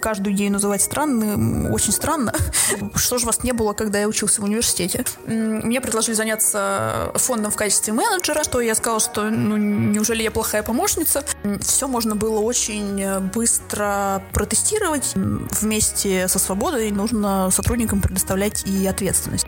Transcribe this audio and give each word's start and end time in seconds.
каждую 0.00 0.34
идею 0.34 0.52
называть 0.52 0.82
странной 0.82 1.70
очень 1.70 1.92
странно. 1.92 2.32
Что 2.94 3.18
же 3.18 3.26
вас 3.26 3.42
не 3.42 3.52
было, 3.52 3.72
когда 3.72 3.98
я 3.98 4.08
учился 4.08 4.40
в 4.40 4.44
университете? 4.44 5.04
Мне 5.26 5.80
предложили 5.80 6.14
заняться 6.14 7.12
фондом 7.14 7.50
в 7.50 7.56
качестве 7.56 7.92
менеджера, 7.92 8.44
что 8.44 8.60
я 8.60 8.74
сказала, 8.74 9.00
что 9.00 9.30
ну, 9.30 9.56
неужели 9.56 10.22
я 10.22 10.30
плохая 10.30 10.62
помощница? 10.62 11.24
Все 11.60 11.88
можно 11.88 12.16
было 12.16 12.40
очень 12.40 13.20
быстро 13.34 14.22
протестировать. 14.32 15.12
Вместе 15.14 16.28
со 16.28 16.38
свободой 16.38 16.90
нужно 16.90 17.50
сотрудникам 17.50 18.00
предоставлять 18.00 18.64
и 18.66 18.86
ответственность. 18.86 19.46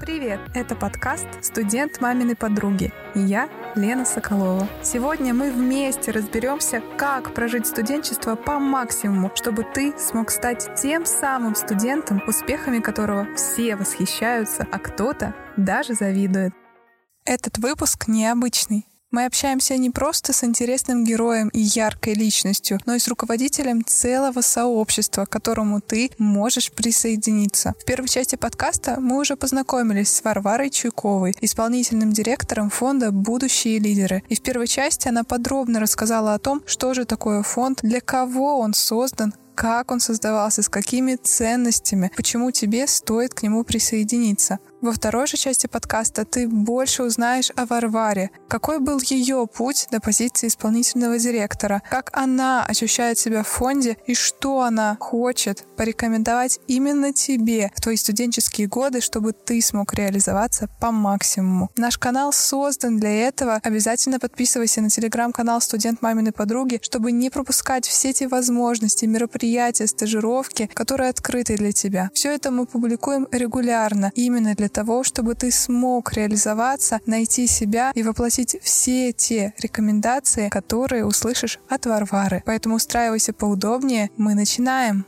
Привет! 0.00 0.40
Это 0.54 0.74
подкаст 0.74 1.26
«Студент 1.42 2.00
маминой 2.00 2.34
подруги» 2.34 2.92
и 3.14 3.20
я, 3.20 3.48
Лена 3.74 4.04
Соколова. 4.04 4.68
Сегодня 4.82 5.32
мы 5.32 5.50
вместе 5.50 6.10
разберемся, 6.10 6.82
как 6.98 7.32
прожить 7.32 7.66
студенчество 7.66 8.36
по 8.36 8.58
максимуму, 8.58 9.30
чтобы 9.34 9.64
ты 9.64 9.98
смог 9.98 10.30
стать 10.30 10.70
тем 10.80 11.06
самым 11.06 11.54
студентом, 11.54 12.22
успехами 12.26 12.80
которого 12.80 13.26
все 13.34 13.76
восхищаются, 13.76 14.66
а 14.70 14.78
кто-то 14.78 15.34
даже 15.56 15.94
завидует. 15.94 16.52
Этот 17.24 17.58
выпуск 17.58 18.08
необычный. 18.08 18.86
Мы 19.12 19.26
общаемся 19.26 19.76
не 19.76 19.90
просто 19.90 20.32
с 20.32 20.42
интересным 20.42 21.04
героем 21.04 21.48
и 21.48 21.60
яркой 21.60 22.14
личностью, 22.14 22.80
но 22.86 22.94
и 22.94 22.98
с 22.98 23.08
руководителем 23.08 23.84
целого 23.84 24.40
сообщества, 24.40 25.26
к 25.26 25.28
которому 25.28 25.82
ты 25.82 26.10
можешь 26.16 26.72
присоединиться. 26.72 27.74
В 27.78 27.84
первой 27.84 28.08
части 28.08 28.36
подкаста 28.36 28.98
мы 28.98 29.18
уже 29.20 29.36
познакомились 29.36 30.10
с 30.10 30.24
Варварой 30.24 30.70
Чуйковой, 30.70 31.34
исполнительным 31.42 32.10
директором 32.10 32.70
фонда 32.70 33.12
«Будущие 33.12 33.78
лидеры». 33.80 34.22
И 34.30 34.34
в 34.34 34.40
первой 34.40 34.66
части 34.66 35.08
она 35.08 35.24
подробно 35.24 35.78
рассказала 35.78 36.32
о 36.32 36.38
том, 36.38 36.62
что 36.64 36.94
же 36.94 37.04
такое 37.04 37.42
фонд, 37.42 37.80
для 37.82 38.00
кого 38.00 38.60
он 38.60 38.72
создан, 38.72 39.34
как 39.54 39.90
он 39.90 40.00
создавался, 40.00 40.62
с 40.62 40.70
какими 40.70 41.16
ценностями, 41.16 42.10
почему 42.16 42.50
тебе 42.50 42.86
стоит 42.86 43.34
к 43.34 43.42
нему 43.42 43.62
присоединиться. 43.62 44.58
Во 44.82 44.90
второй 44.90 45.28
же 45.28 45.36
части 45.36 45.68
подкаста 45.68 46.24
ты 46.24 46.48
больше 46.48 47.04
узнаешь 47.04 47.52
о 47.54 47.66
Варваре, 47.66 48.30
какой 48.48 48.80
был 48.80 48.98
ее 49.00 49.46
путь 49.46 49.86
до 49.92 50.00
позиции 50.00 50.48
исполнительного 50.48 51.20
директора, 51.20 51.82
как 51.88 52.10
она 52.12 52.66
ощущает 52.66 53.16
себя 53.16 53.44
в 53.44 53.46
фонде 53.46 53.96
и 54.08 54.16
что 54.16 54.62
она 54.62 54.96
хочет 54.98 55.64
порекомендовать 55.76 56.58
именно 56.66 57.12
тебе 57.12 57.70
в 57.76 57.80
твои 57.80 57.94
студенческие 57.94 58.66
годы, 58.66 59.00
чтобы 59.00 59.32
ты 59.32 59.62
смог 59.62 59.94
реализоваться 59.94 60.68
по 60.80 60.90
максимуму. 60.90 61.70
Наш 61.76 61.96
канал 61.96 62.32
создан 62.32 62.98
для 62.98 63.28
этого. 63.28 63.60
Обязательно 63.62 64.18
подписывайся 64.18 64.80
на 64.80 64.90
телеграм-канал 64.90 65.60
«Студент 65.60 66.02
маминой 66.02 66.32
подруги», 66.32 66.80
чтобы 66.82 67.12
не 67.12 67.30
пропускать 67.30 67.86
все 67.86 68.10
эти 68.10 68.24
возможности, 68.24 69.04
мероприятия, 69.04 69.86
стажировки, 69.86 70.68
которые 70.74 71.10
открыты 71.10 71.56
для 71.56 71.70
тебя. 71.70 72.10
Все 72.14 72.34
это 72.34 72.50
мы 72.50 72.66
публикуем 72.66 73.28
регулярно 73.30 74.10
именно 74.16 74.56
для 74.56 74.71
того, 74.72 75.04
чтобы 75.04 75.34
ты 75.34 75.50
смог 75.50 76.12
реализоваться, 76.12 77.00
найти 77.06 77.46
себя 77.46 77.92
и 77.94 78.02
воплотить 78.02 78.56
все 78.62 79.12
те 79.12 79.54
рекомендации, 79.58 80.48
которые 80.48 81.04
услышишь 81.04 81.58
от 81.68 81.86
Варвары. 81.86 82.42
Поэтому 82.46 82.76
устраивайся 82.76 83.32
поудобнее, 83.32 84.10
мы 84.16 84.34
начинаем. 84.34 85.06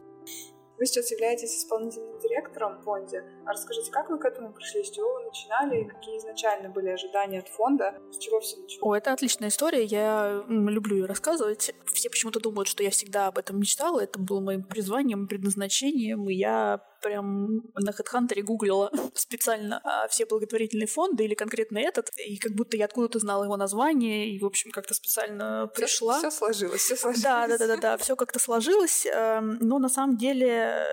Вы 0.77 0.87
сейчас 0.87 1.11
являетесь 1.13 1.57
исполнительным 1.57 2.19
директором 2.19 2.81
в 2.81 2.83
фонде. 2.83 3.25
А 3.47 3.53
расскажите, 3.53 3.91
как 3.93 4.11
вы 4.11 4.19
к 4.19 4.25
этому 4.25 4.53
пришли, 4.53 4.83
с 4.83 4.91
чего 4.91 5.15
вы 5.15 5.25
начинали 5.25 5.83
и 5.83 5.85
какие 5.85 6.19
изначально 6.19 6.69
были 6.69 6.89
ожидания 6.89 7.39
от 7.39 7.49
фонда, 7.49 7.95
с 8.13 8.19
чего 8.19 8.41
все 8.41 8.57
началось? 8.57 8.83
О, 8.83 8.95
это 8.95 9.13
отличная 9.13 9.49
история, 9.49 9.85
я 9.85 10.45
люблю 10.49 10.97
ее 10.97 11.07
рассказывать. 11.07 11.73
Все 11.93 12.11
почему-то 12.11 12.41
думают, 12.41 12.69
что 12.69 12.83
я 12.83 12.91
всегда 12.91 13.29
об 13.29 13.39
этом 13.39 13.61
мечтала, 13.61 14.01
это 14.01 14.19
было 14.19 14.41
моим 14.41 14.65
призванием, 14.65 15.29
предназначением, 15.29 16.29
и 16.29 16.35
я 16.35 16.81
прям 17.05 17.63
на 17.75 17.91
HeadHunter 17.91 18.41
гуглила 18.43 18.91
специально 19.15 19.81
а, 19.85 20.09
все 20.09 20.25
благотворительные 20.25 20.87
фонды 20.87 21.25
или 21.25 21.35
конкретно 21.35 21.79
этот, 21.79 22.09
и 22.17 22.39
как 22.39 22.53
будто 22.53 22.77
я 22.77 22.87
откуда-то 22.87 23.19
знала 23.19 23.45
его 23.45 23.57
название, 23.57 24.31
и, 24.31 24.41
в 24.41 24.47
общем, 24.47 24.71
как-то 24.71 24.95
специально 24.95 25.71
пришла. 25.75 26.19
Все 26.19 26.31
сложилось, 26.31 26.81
все 26.81 26.97
сложилось. 26.97 27.23
Да, 27.23 27.47
да, 27.47 27.59
да, 27.59 27.67
да, 27.67 27.77
да, 27.77 27.97
все 27.99 28.17
как-то 28.17 28.39
сложилось. 28.39 29.07
Эм, 29.07 29.59
но 29.61 29.79
на 29.79 29.89
самом 29.89 30.17
деле 30.17 30.87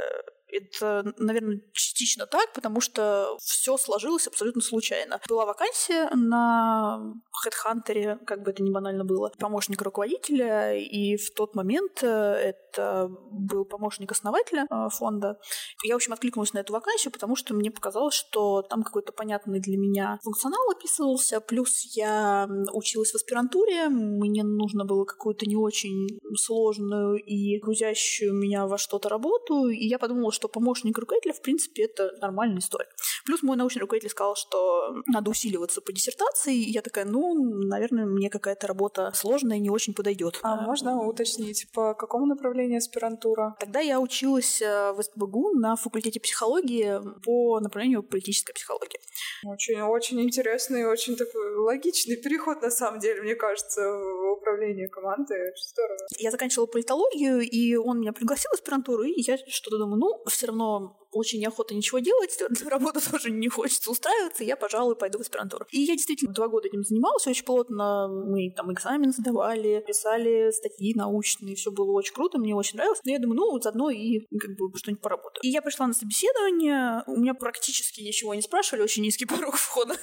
это, 0.52 1.14
наверное, 1.18 1.62
частично 1.74 2.26
так, 2.26 2.54
потому 2.54 2.82
что 2.82 3.38
все 3.40 3.78
сложилось 3.78 4.28
абсолютно 4.28 4.62
случайно. 4.62 5.20
Была 5.28 5.46
вакансия 5.46 6.10
на 6.16 7.14
HeadHunter, 7.46 8.18
как 8.26 8.44
бы 8.44 8.52
это 8.52 8.64
ни 8.64 8.72
банально 8.72 9.06
было, 9.06 9.32
помощник 9.40 9.82
руководителя, 9.82 10.76
и 10.78 11.18
в 11.18 11.34
тот 11.34 11.56
момент 11.56 12.04
э, 12.04 12.08
это 12.08 13.10
был 13.32 13.66
помощник 13.66 14.12
основателя 14.12 14.68
э, 14.70 14.90
фонда. 14.90 15.40
Я, 15.84 15.96
в 15.96 15.98
общем, 15.98 16.14
откликнулась 16.14 16.54
на 16.54 16.60
эту 16.60 16.74
вакансию, 16.74 17.12
потому 17.12 17.36
что 17.36 17.54
мне 17.54 17.72
показалось, 17.72 18.14
что 18.14 18.62
там 18.62 18.84
какой-то 18.84 19.12
понятный 19.12 19.60
для 19.60 19.78
меня 19.78 20.20
функционал 20.24 20.70
описывался, 20.70 21.42
плюс 21.42 21.96
я 21.96 22.48
училась 22.74 23.12
в 23.12 23.16
аспирантуре, 23.16 23.90
мне 23.90 24.44
нужно 24.44 24.86
было 24.86 25.06
какую-то 25.06 25.46
не 25.46 25.56
очень 25.56 26.08
сложную 26.36 27.16
и 27.16 27.60
грузящую 27.60 28.34
меня 28.34 28.68
во 28.68 28.78
что-то 28.78 29.10
работу, 29.10 29.68
и 29.68 29.88
я 29.88 30.00
подумала, 30.00 30.32
что 30.32 30.41
помощник 30.48 30.98
руководителя, 30.98 31.34
в 31.34 31.42
принципе, 31.42 31.84
это 31.84 32.12
нормальная 32.22 32.60
история. 32.60 32.90
Плюс 33.26 33.44
мой 33.44 33.58
научный 33.58 33.82
руководитель 33.82 34.10
сказал, 34.10 34.36
что 34.36 34.96
надо 35.08 35.30
усиливаться 35.30 35.82
по 35.82 35.92
диссертации, 35.92 36.56
и 36.56 36.72
я 36.72 36.82
такая, 36.82 37.06
ну, 37.06 37.34
наверное, 37.68 38.06
мне 38.06 38.30
какая-то 38.30 38.68
работа 38.68 39.12
сложная 39.14 39.60
не 39.60 39.70
очень 39.70 39.94
подойдет. 39.94 40.40
А 40.44 40.56
можно 40.56 41.00
уточнить, 41.06 41.68
по 41.74 41.94
какому 41.94 42.26
направлению 42.26 42.78
аспирантура? 42.78 43.56
Тогда 43.60 43.80
я 43.80 44.00
училась 44.00 44.62
э, 44.62 44.94
в 44.94 45.02
СПБГУ 45.02 45.52
на 45.56 45.76
факультете 45.76 46.20
психологии 46.20 47.00
по 47.24 47.60
направлению 47.60 48.04
политической 48.04 48.54
психологии. 48.54 49.00
Очень-очень 49.46 50.22
интересный, 50.22 50.86
очень 50.86 51.16
такой 51.16 51.56
логичный 51.56 52.16
переход, 52.16 52.62
на 52.62 52.70
самом 52.70 53.00
деле, 53.00 53.22
мне 53.22 53.36
кажется, 53.36 53.82
в 53.82 54.34
управление 54.34 54.88
командой. 54.88 55.52
Очень 55.52 55.70
здорово. 55.70 56.00
Я 56.18 56.32
заканчивала 56.32 56.68
политологию, 56.68 57.42
и 57.42 57.76
он 57.76 58.00
меня 58.00 58.14
пригласил 58.14 58.50
в 58.52 58.56
аспирантуру, 58.56 59.04
и 59.04 59.22
я 59.22 59.38
что-то 59.48 59.78
думаю, 59.78 60.00
ну, 60.00 60.24
все 60.32 60.48
равно 60.48 60.98
очень 61.12 61.40
неохота 61.40 61.74
ничего 61.74 62.00
делать, 62.00 62.38
на 62.64 62.70
работу 62.70 63.00
тоже 63.02 63.32
не 63.32 63.50
хочется 63.50 63.92
устраиваться, 63.92 64.44
я, 64.44 64.56
пожалуй, 64.56 64.96
пойду 64.96 65.18
в 65.18 65.22
аспирантуру. 65.22 65.66
И 65.72 65.82
я 65.82 65.96
действительно 65.96 66.34
два 66.34 66.48
года 66.48 66.68
этим 66.68 66.84
занималась 66.84 67.28
очень 67.28 67.46
плотно. 67.46 68.08
Мы 68.08 68.52
там 68.56 68.72
экзамен 68.72 69.12
сдавали, 69.12 69.84
писали 69.86 70.52
статьи 70.52 70.94
научные, 70.96 71.56
все 71.56 71.72
было 71.72 71.92
очень 71.92 72.14
круто, 72.14 72.38
мне 72.38 72.56
очень 72.56 72.78
нравилось. 72.78 73.02
Но 73.04 73.12
я 73.12 73.20
думаю, 73.20 73.38
ну, 73.38 73.52
вот 73.52 73.64
заодно 73.64 73.90
и 73.90 74.22
как 74.38 74.56
бы 74.56 74.72
что-нибудь 74.78 75.02
поработаю. 75.02 75.42
И 75.44 75.50
я 75.50 75.62
пришла 75.62 75.88
на 75.88 75.94
собеседование, 75.94 77.04
у 77.08 77.18
меня 77.18 77.34
практически 77.34 78.02
ничего 78.02 78.34
не 78.34 78.42
спрашивали, 78.42 78.84
очень 78.84 79.04
низкий 79.04 79.26
порог 79.28 79.56
входа 79.56 79.96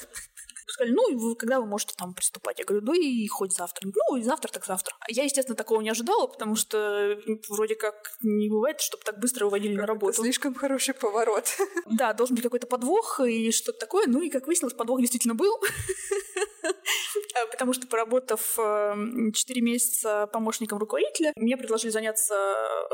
сказали, 0.78 0.94
ну, 0.94 1.34
когда 1.34 1.60
вы 1.60 1.66
можете 1.66 1.94
там 1.96 2.14
приступать? 2.14 2.58
Я 2.58 2.64
говорю, 2.64 2.86
ну 2.86 2.94
и 2.94 3.26
хоть 3.26 3.52
завтра. 3.52 3.90
Ну, 3.92 4.16
и 4.16 4.22
завтра 4.22 4.50
так 4.52 4.64
завтра. 4.64 4.94
Я, 5.08 5.24
естественно, 5.24 5.56
такого 5.56 5.80
не 5.80 5.90
ожидала, 5.90 6.26
потому 6.26 6.54
что 6.54 7.18
вроде 7.48 7.74
как 7.74 8.16
не 8.22 8.48
бывает, 8.48 8.80
чтобы 8.80 9.02
так 9.04 9.18
быстро 9.18 9.46
выводили 9.46 9.74
на 9.74 9.86
работу. 9.86 10.12
Это 10.12 10.22
слишком 10.22 10.54
хороший 10.54 10.94
поворот. 10.94 11.48
Да, 11.86 12.12
должен 12.12 12.36
быть 12.36 12.44
какой-то 12.44 12.66
подвох 12.66 13.20
и 13.20 13.50
что-то 13.50 13.78
такое. 13.78 14.06
Ну 14.06 14.20
и, 14.20 14.30
как 14.30 14.46
выяснилось, 14.46 14.74
подвох 14.74 15.00
действительно 15.00 15.34
был. 15.34 15.60
Потому 17.50 17.72
что, 17.72 17.86
поработав 17.86 18.54
4 18.54 18.60
эм, 18.60 19.64
месяца 19.64 20.26
помощником 20.32 20.78
руководителя, 20.78 21.32
мне 21.36 21.56
предложили 21.56 21.90
заняться 21.90 22.34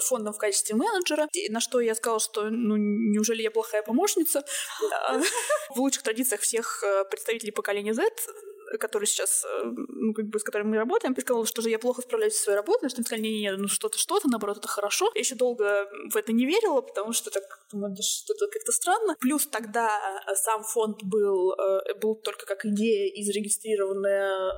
фондом 0.00 0.32
в 0.32 0.38
качестве 0.38 0.76
менеджера, 0.76 1.28
на 1.48 1.60
что 1.60 1.80
я 1.80 1.94
сказала, 1.94 2.20
что 2.20 2.50
ну 2.50 2.76
неужели 2.76 3.42
я 3.42 3.50
плохая 3.50 3.82
помощница? 3.82 4.44
В 5.74 5.78
лучших 5.78 6.02
традициях 6.02 6.40
всех 6.40 6.82
э, 6.82 7.04
представителей 7.04 7.52
поколения 7.52 7.94
Z 7.94 8.04
который 8.78 9.06
сейчас, 9.06 9.44
э, 9.44 9.64
ну, 9.64 10.12
как 10.14 10.26
бы, 10.26 10.38
с 10.38 10.42
которым 10.42 10.70
мы 10.70 10.76
работаем, 10.76 11.14
сказал, 11.18 11.44
что 11.44 11.62
же 11.62 11.70
я 11.70 11.78
плохо 11.78 12.02
справляюсь 12.02 12.34
со 12.34 12.44
своей 12.44 12.56
работой, 12.56 12.88
что 12.88 12.98
они 12.98 13.04
сказали, 13.04 13.22
не-не-не, 13.22 13.52
ну 13.56 13.68
что-то, 13.68 13.98
что-то, 13.98 14.28
наоборот, 14.28 14.58
это 14.58 14.68
хорошо. 14.68 15.10
Я 15.14 15.20
еще 15.20 15.34
долго 15.34 15.88
в 16.10 16.16
это 16.16 16.32
не 16.32 16.46
верила, 16.46 16.80
потому 16.80 17.12
что 17.12 17.30
так, 17.30 17.44
думаю, 17.72 17.96
что-то 18.00 18.46
как-то 18.48 18.72
странно. 18.72 19.16
Плюс 19.20 19.46
тогда 19.46 19.88
э, 20.28 20.34
сам 20.34 20.62
фонд 20.62 21.02
был, 21.02 21.52
э, 21.52 21.94
был 22.00 22.14
только 22.16 22.46
как 22.46 22.64
идея 22.66 23.10
и 23.10 23.22
зарегистрированное 23.24 24.52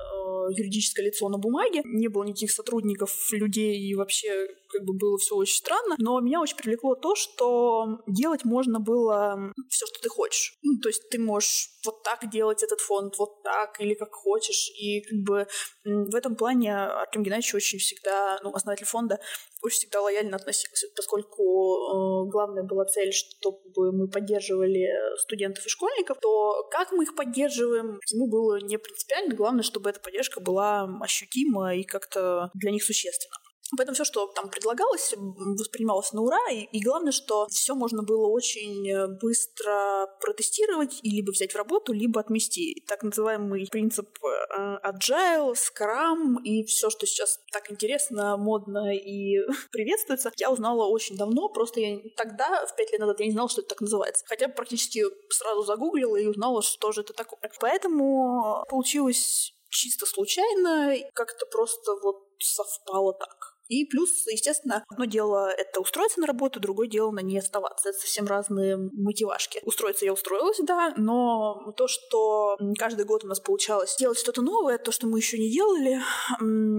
юридическое 0.49 1.05
лицо 1.05 1.29
на 1.29 1.37
бумаге. 1.37 1.81
Не 1.83 2.07
было 2.07 2.23
никаких 2.23 2.51
сотрудников, 2.51 3.11
людей 3.31 3.79
и 3.79 3.95
вообще 3.95 4.47
как 4.69 4.83
бы 4.83 4.93
было 4.93 5.17
все 5.17 5.35
очень 5.35 5.55
странно. 5.55 5.95
Но 5.97 6.19
меня 6.19 6.41
очень 6.41 6.57
привлекло 6.57 6.95
то, 6.95 7.15
что 7.15 8.01
делать 8.07 8.45
можно 8.45 8.79
было 8.79 9.53
все, 9.69 9.85
что 9.85 9.99
ты 10.01 10.09
хочешь. 10.09 10.57
Ну, 10.63 10.79
то 10.79 10.89
есть 10.89 11.09
ты 11.09 11.19
можешь 11.19 11.69
вот 11.85 12.03
так 12.03 12.29
делать 12.29 12.63
этот 12.63 12.81
фонд, 12.81 13.17
вот 13.17 13.43
так, 13.43 13.79
или 13.79 13.93
как 13.93 14.06
хочешь. 14.15 14.69
И 14.79 15.01
как 15.01 15.19
бы 15.19 15.47
в 15.83 16.15
этом 16.15 16.35
плане 16.35 16.75
Артем 16.75 17.23
Геннадьевич 17.23 17.55
очень 17.55 17.79
всегда, 17.79 18.39
ну, 18.43 18.53
основатель 18.53 18.85
фонда, 18.85 19.19
очень 19.63 19.79
всегда 19.79 20.01
лояльно 20.01 20.37
относился, 20.37 20.87
поскольку 20.95 21.43
э, 21.43 22.29
главная 22.29 22.63
была 22.63 22.85
цель, 22.85 23.11
чтобы 23.11 23.91
мы 23.91 24.07
поддерживали 24.07 24.87
студентов 25.17 25.65
и 25.65 25.69
школьников, 25.69 26.19
то 26.19 26.67
как 26.69 26.91
мы 26.91 27.03
их 27.03 27.15
поддерживаем, 27.15 27.99
ему 28.11 28.27
было 28.27 28.59
не 28.61 28.77
принципиально. 28.77 29.35
Главное, 29.35 29.63
чтобы 29.63 29.89
эта 29.89 29.99
поддержка 29.99 30.39
была 30.39 30.87
ощутима 31.01 31.75
и 31.75 31.83
как-то 31.83 32.51
для 32.53 32.71
них 32.71 32.83
существенна. 32.83 33.35
Поэтому 33.75 33.95
все, 33.95 34.05
что 34.05 34.27
там 34.27 34.49
предлагалось, 34.49 35.13
воспринималось 35.17 36.13
на 36.13 36.21
ура, 36.21 36.39
и, 36.51 36.61
и 36.71 36.81
главное, 36.81 37.11
что 37.11 37.47
все 37.47 37.75
можно 37.75 38.01
было 38.01 38.27
очень 38.27 38.89
э, 38.89 39.07
быстро 39.07 40.07
протестировать 40.21 40.99
и 41.03 41.09
либо 41.09 41.31
взять 41.31 41.51
в 41.51 41.57
работу, 41.57 41.91
либо 41.91 42.21
отмести. 42.21 42.83
Так 42.87 43.03
называемый 43.03 43.67
принцип 43.69 44.07
э, 44.23 44.77
agile, 44.83 45.53
scrum 45.53 46.41
и 46.43 46.63
все, 46.63 46.89
что 46.89 47.05
сейчас 47.05 47.39
так 47.51 47.69
интересно, 47.69 48.37
модно 48.37 48.95
и 48.95 49.39
приветствуется, 49.71 50.31
я 50.37 50.49
узнала 50.49 50.85
очень 50.85 51.17
давно, 51.17 51.49
просто 51.49 51.81
я 51.81 51.99
тогда, 52.15 52.65
в 52.65 52.75
пять 52.75 52.91
лет 52.91 53.01
назад, 53.01 53.19
я 53.19 53.25
не 53.25 53.33
знала, 53.33 53.49
что 53.49 53.61
это 53.61 53.69
так 53.69 53.81
называется. 53.81 54.23
Хотя 54.27 54.47
практически 54.47 55.03
сразу 55.29 55.63
загуглила 55.63 56.15
и 56.15 56.25
узнала, 56.25 56.61
что 56.61 56.93
же 56.93 57.01
это 57.01 57.11
такое. 57.13 57.51
Поэтому 57.59 58.63
получилось 58.69 59.53
чисто 59.69 60.05
случайно, 60.05 60.95
как-то 61.13 61.45
просто 61.45 61.95
вот 62.01 62.23
совпало 62.39 63.13
так. 63.13 63.56
И 63.69 63.85
плюс, 63.85 64.27
естественно, 64.27 64.83
одно 64.87 65.05
дело— 65.05 65.49
это 65.57 65.79
устроиться 65.79 66.19
на 66.19 66.27
работу, 66.27 66.59
другое 66.59 66.87
дело— 66.87 67.11
на 67.17 67.19
ней 67.19 67.39
оставаться. 67.39 67.89
Это 67.89 67.99
совсем 67.99 68.25
разные 68.25 68.77
мотивашки. 68.77 69.59
Устроиться 69.63 70.05
я 70.05 70.13
устроилась, 70.13 70.59
да, 70.61 70.93
но 70.97 71.73
то, 71.75 71.87
что 71.87 72.57
каждый 72.77 73.05
год 73.05 73.23
у 73.23 73.27
нас 73.27 73.39
получалось 73.39 73.95
делать 73.97 74.17
что-то 74.17 74.41
новое, 74.41 74.77
то, 74.77 74.91
что 74.91 75.07
мы 75.07 75.19
еще 75.19 75.37
не 75.37 75.51
делали, 75.51 75.99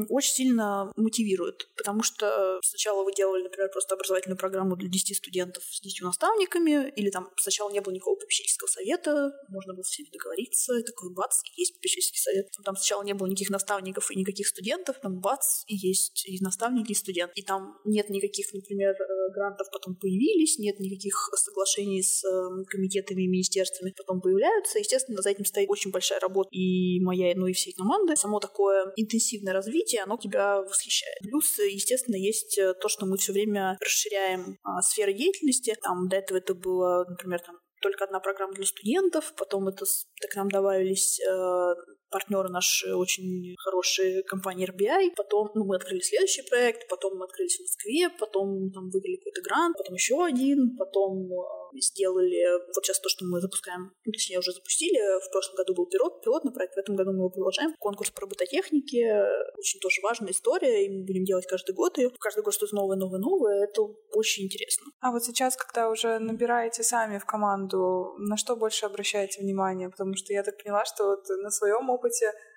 очень 0.09 0.33
сильно 0.33 0.93
мотивирует. 0.97 1.69
Потому 1.77 2.03
что 2.03 2.59
сначала 2.63 3.05
вы 3.05 3.13
делали, 3.13 3.43
например, 3.43 3.71
просто 3.71 3.95
образовательную 3.95 4.39
программу 4.39 4.77
для 4.77 4.89
10 4.89 5.17
студентов 5.17 5.65
с 5.65 5.81
10 5.81 6.03
наставниками, 6.03 6.91
или 6.97 7.11
там 7.11 7.31
сначала 7.37 7.71
не 7.71 7.81
было 7.81 7.93
никакого 7.93 8.17
попечительского 8.17 8.69
совета, 8.69 9.33
можно 9.49 9.75
было 9.75 9.83
с 9.83 9.89
всеми 9.89 10.09
договориться, 10.13 10.79
и 10.79 10.83
такой 10.83 11.13
бац, 11.13 11.43
и 11.45 11.61
есть 11.61 11.75
попечительский 11.75 12.21
совет. 12.21 12.49
Там 12.65 12.77
сначала 12.77 13.03
не 13.03 13.15
было 13.15 13.27
никаких 13.27 13.51
наставников 13.51 14.11
и 14.11 14.17
никаких 14.17 14.47
студентов, 14.49 14.97
там 15.01 15.21
бац, 15.21 15.65
и 15.67 15.75
есть 15.75 16.27
и 16.27 16.39
наставники, 16.43 16.78
наставники 16.79 16.93
и 16.93 16.95
студент. 16.95 17.33
И 17.35 17.43
там 17.43 17.79
нет 17.85 18.11
никаких, 18.11 18.47
например, 18.53 18.91
э, 18.91 19.33
грантов 19.35 19.69
потом 19.73 19.97
появились, 19.97 20.59
нет 20.59 20.79
никаких 20.79 21.15
соглашений 21.37 22.03
с 22.03 22.25
эм, 22.25 22.65
комитетами 22.65 23.23
и 23.23 23.29
министерствами 23.29 23.93
потом 23.97 24.21
появляются. 24.21 24.79
Естественно, 24.79 25.23
за 25.23 25.31
этим 25.31 25.45
стоит 25.45 25.69
очень 25.69 25.91
большая 25.91 26.21
работа 26.21 26.49
и 26.53 27.01
моя, 27.01 27.35
ну 27.37 27.47
и 27.47 27.53
всей 27.53 27.73
команды. 27.73 28.17
Само 28.17 28.41
такое 28.41 28.93
интенсивное 28.97 29.53
развитие, 29.53 30.03
оно 30.03 30.17
тебя 30.17 30.63
восхищает. 30.63 31.19
Плюс, 31.23 31.59
естественно, 31.59 32.17
есть 32.17 32.59
э, 32.59 32.75
то, 32.75 32.89
что 32.89 33.07
мы 33.07 33.17
все 33.17 33.33
время 33.33 33.77
расширяем 33.81 34.59
а, 34.63 34.83
сферы 34.83 35.13
деятельности. 35.13 35.75
Там 35.83 36.09
до 36.09 36.17
этого 36.17 36.39
это 36.39 36.55
было, 36.55 37.05
например, 37.09 37.41
там 37.41 37.57
только 37.81 38.05
одна 38.05 38.21
программа 38.21 38.55
для 38.55 38.67
студентов, 38.67 39.33
потом 39.37 39.69
это 39.69 39.85
к 40.31 40.35
нам 40.35 40.49
добавились 40.49 41.21
э, 41.21 41.75
партнеры 42.11 42.49
наши 42.49 42.95
очень 42.95 43.55
хорошие 43.59 44.23
компании 44.23 44.69
RBI, 44.69 45.15
потом 45.17 45.51
ну, 45.55 45.65
мы 45.65 45.77
открыли 45.77 46.01
следующий 46.01 46.43
проект, 46.43 46.89
потом 46.89 47.19
мы 47.19 47.25
открылись 47.25 47.59
в 47.59 47.63
Москве, 47.63 48.11
потом 48.19 48.71
там 48.73 48.91
выиграли 48.91 49.17
какой-то 49.17 49.43
грант, 49.43 49.77
потом 49.77 49.95
еще 49.95 50.25
один, 50.25 50.77
потом 50.77 51.31
э, 51.33 51.81
сделали 51.81 52.59
вот 52.75 52.85
сейчас 52.85 53.01
то, 53.01 53.09
что 53.09 53.25
мы 53.25 53.41
запускаем, 53.41 53.93
ну, 54.05 54.13
точнее 54.13 54.39
уже 54.39 54.53
запустили, 54.53 54.99
в 55.21 55.31
прошлом 55.31 55.57
году 55.57 55.75
был 55.75 55.87
пилот, 55.87 56.23
пилотный 56.23 56.53
проект, 56.53 56.75
в 56.75 56.79
этом 56.79 56.97
году 56.97 57.13
мы 57.13 57.19
его 57.19 57.31
продолжаем. 57.31 57.75
Конкурс 57.79 58.11
по 58.11 58.23
робототехнике, 58.23 59.25
очень 59.57 59.81
тоже 59.81 60.01
важная 60.03 60.33
история, 60.33 60.87
и 60.87 60.89
мы 60.89 61.05
будем 61.05 61.25
делать 61.25 61.47
каждый 61.47 61.75
год 61.75 61.99
ее. 61.99 62.11
Каждый 62.19 62.43
год 62.43 62.55
что-то 62.55 62.75
новое, 62.75 62.97
новое, 62.97 63.19
новое, 63.19 63.65
это 63.65 63.83
очень 64.13 64.45
интересно. 64.45 64.87
А 65.01 65.11
вот 65.13 65.25
сейчас, 65.25 65.57
когда 65.57 65.91
уже 65.91 66.19
набираете 66.19 66.83
сами 66.83 67.19
в 67.19 67.25
команду, 67.25 68.15
на 68.19 68.37
что 68.37 68.57
больше 68.57 68.87
обращаете 68.87 69.43
внимание? 69.43 69.91
Потому 69.91 70.15
что 70.15 70.33
я 70.33 70.43
так 70.43 70.63
поняла, 70.63 70.85
что 70.85 71.05
вот 71.07 71.29
на 71.29 71.51
своем 71.51 71.91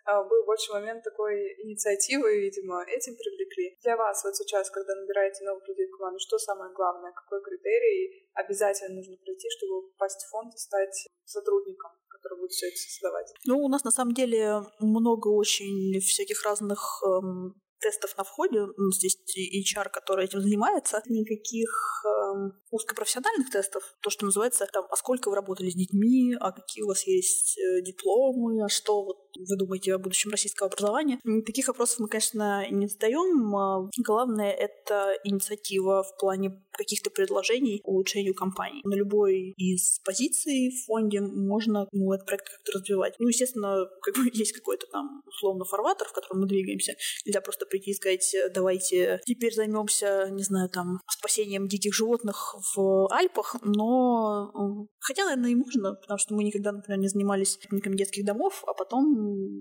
а, 0.06 0.24
был 0.24 0.46
больше 0.46 0.72
момент 0.74 1.04
такой 1.04 1.54
инициативы, 1.64 2.40
видимо, 2.40 2.84
этим 2.88 3.16
привлекли. 3.16 3.78
Для 3.82 3.98
вас 3.98 4.24
вот 4.24 4.36
сейчас, 4.36 4.70
когда 4.70 4.96
набираете 4.96 5.44
новых 5.44 5.68
людей 5.68 5.88
в 5.88 5.98
команду, 5.98 6.20
что 6.20 6.38
самое 6.38 6.74
главное? 6.74 7.12
Какой 7.14 7.42
критерий 7.42 8.30
обязательно 8.34 8.96
нужно 8.96 9.18
пройти, 9.18 9.48
чтобы 9.50 9.90
попасть 9.92 10.22
в 10.26 10.30
фонд 10.30 10.54
и 10.54 10.58
стать 10.58 11.08
сотрудником? 11.26 11.92
который 12.22 12.40
будет 12.40 12.52
все 12.52 12.68
это 12.68 12.78
создавать. 12.78 13.34
Ну, 13.46 13.58
у 13.58 13.68
нас 13.68 13.84
на 13.84 13.90
самом 13.90 14.14
деле 14.14 14.62
много 14.80 15.30
очень 15.30 16.00
всяких 16.00 16.44
разных 16.44 17.02
эм, 17.04 17.56
тестов 17.82 18.18
на 18.18 18.24
входе, 18.24 18.68
ну, 18.78 18.92
здесь 18.92 19.18
HR, 19.38 19.90
который 19.90 20.26
этим 20.26 20.42
занимается, 20.42 21.02
никаких 21.08 21.70
эм, 22.06 22.54
узкопрофессиональных 22.72 23.50
тестов, 23.50 23.84
то, 24.02 24.10
что 24.10 24.26
называется, 24.26 24.68
там, 24.72 24.86
а 24.90 24.96
сколько 24.96 25.30
вы 25.30 25.36
работали 25.36 25.70
с 25.70 25.76
детьми, 25.76 26.36
а 26.40 26.52
какие 26.52 26.84
у 26.84 26.88
вас 26.88 27.06
есть 27.08 27.58
э, 27.58 27.82
дипломы, 27.82 28.64
а 28.64 28.70
что 28.70 29.04
вот 29.04 29.18
вы 29.38 29.58
думаете 29.58 29.94
о 29.94 29.98
будущем 29.98 30.32
российского 30.32 30.68
образования. 30.68 31.20
Таких 31.46 31.68
вопросов 31.68 32.00
мы, 32.00 32.08
конечно, 32.08 32.70
не 32.70 32.88
задаем. 32.88 33.56
А 33.56 33.90
главное— 33.98 34.52
это 34.52 35.18
инициатива 35.24 36.04
в 36.04 36.18
плане 36.18 36.64
каких-то 36.72 37.10
предложений 37.10 37.82
улучшению 37.84 38.34
компании. 38.34 38.82
На 38.84 38.96
любой 38.96 39.54
из 39.58 40.00
позиций 40.00 40.70
в 40.70 40.86
фонде 40.86 41.22
можно 41.22 41.88
ну, 41.92 42.14
этот 42.14 42.26
проект 42.26 42.50
как-то 42.50 42.72
развивать. 42.74 43.16
Ну, 43.20 43.28
естественно, 43.28 43.88
как 44.02 44.16
бы 44.16 44.30
есть 44.34 44.54
какой-то 44.54 44.88
там 44.88 45.24
условно 45.28 45.66
фарватер, 45.66 46.08
в 46.08 46.14
котором 46.14 46.42
мы 46.42 46.48
двигаемся. 46.48 46.96
Нельзя 47.26 47.42
просто 47.42 47.66
прийти 47.72 47.92
и 47.92 47.96
сказать, 47.96 48.36
давайте 48.54 49.20
теперь 49.26 49.54
займемся, 49.54 50.30
не 50.30 50.44
знаю, 50.44 50.70
там, 50.70 51.00
спасением 51.10 51.68
диких 51.68 51.94
животных 51.94 52.56
в 52.76 53.08
Альпах, 53.12 53.56
но 53.64 54.52
хотя, 55.00 55.26
наверное, 55.26 55.52
и 55.52 55.56
можно, 55.56 55.96
потому 55.96 56.18
что 56.18 56.36
мы 56.36 56.44
никогда, 56.44 56.72
например, 56.72 57.00
не 57.00 57.08
занимались 57.08 57.54
сотрудниками 57.54 57.96
детских 57.96 58.26
домов, 58.26 58.64
а 58.68 58.74
потом 58.74 59.06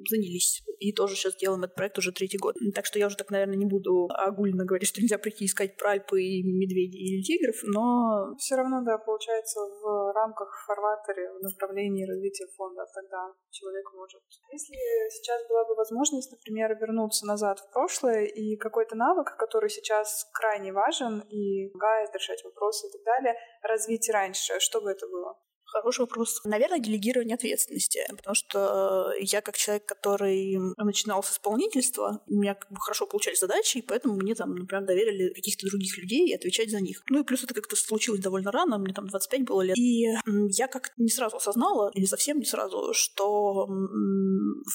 занялись. 0.08 0.62
И 0.78 0.92
тоже 0.92 1.14
сейчас 1.14 1.36
делаем 1.36 1.62
этот 1.62 1.76
проект 1.76 1.98
уже 1.98 2.12
третий 2.12 2.38
год. 2.38 2.56
Так 2.74 2.86
что 2.86 2.98
я 2.98 3.06
уже 3.06 3.16
так, 3.16 3.30
наверное, 3.30 3.56
не 3.56 3.66
буду 3.66 4.08
огульно 4.10 4.64
говорить, 4.64 4.88
что 4.88 5.00
нельзя 5.00 5.18
прийти 5.18 5.44
искать 5.44 5.76
про 5.76 5.90
Альпы 5.92 6.22
и 6.22 6.42
медведей 6.42 6.98
или 6.98 7.22
тигров, 7.22 7.56
но... 7.64 8.34
Все 8.38 8.56
равно, 8.56 8.82
да, 8.82 8.98
получается, 8.98 9.60
в 9.60 10.12
рамках 10.14 10.48
фарватере, 10.66 11.30
в 11.38 11.42
направлении 11.42 12.08
развития 12.08 12.46
фонда, 12.56 12.86
тогда 12.94 13.32
человек 13.50 13.86
может. 13.94 14.22
Если 14.52 14.74
сейчас 15.10 15.46
была 15.48 15.64
бы 15.66 15.74
возможность, 15.74 16.30
например, 16.32 16.76
вернуться 16.80 17.26
назад 17.26 17.60
в 17.60 17.70
прошлое, 17.72 17.99
прошлое 18.00 18.24
и 18.24 18.56
какой-то 18.56 18.96
навык, 18.96 19.36
который 19.36 19.70
сейчас 19.70 20.28
крайне 20.32 20.72
важен 20.72 21.20
и 21.20 21.68
помогает 21.68 22.14
решать 22.14 22.44
вопросы 22.44 22.88
и 22.88 22.92
так 22.92 23.02
далее, 23.04 23.34
развить 23.62 24.10
раньше, 24.10 24.58
что 24.60 24.80
бы 24.80 24.90
это 24.90 25.06
было? 25.06 25.38
Хороший 25.72 26.00
вопрос. 26.00 26.40
Наверное, 26.44 26.80
делегирование 26.80 27.36
ответственности, 27.36 28.00
потому 28.16 28.34
что 28.34 29.12
я 29.20 29.40
как 29.40 29.56
человек, 29.56 29.86
который 29.86 30.58
начинал 30.76 31.22
с 31.22 31.30
исполнительства, 31.30 32.22
у 32.26 32.34
меня 32.34 32.54
как 32.54 32.70
бы 32.72 32.76
хорошо 32.80 33.06
получались 33.06 33.38
задачи, 33.38 33.78
и 33.78 33.82
поэтому 33.82 34.16
мне 34.16 34.34
там, 34.34 34.54
например, 34.56 34.84
доверили 34.84 35.32
каких-то 35.32 35.66
других 35.68 35.96
людей 35.96 36.28
и 36.28 36.34
отвечать 36.34 36.70
за 36.70 36.80
них. 36.80 37.02
Ну 37.08 37.20
и 37.20 37.24
плюс 37.24 37.44
это 37.44 37.54
как-то 37.54 37.76
случилось 37.76 38.20
довольно 38.20 38.50
рано, 38.50 38.78
мне 38.78 38.92
там 38.92 39.06
25 39.06 39.44
было 39.44 39.62
лет. 39.62 39.76
И 39.76 40.06
я 40.48 40.66
как 40.66 40.92
не 40.96 41.08
сразу 41.08 41.36
осознала, 41.36 41.92
или 41.94 42.04
совсем 42.04 42.40
не 42.40 42.46
сразу, 42.46 42.92
что 42.92 43.68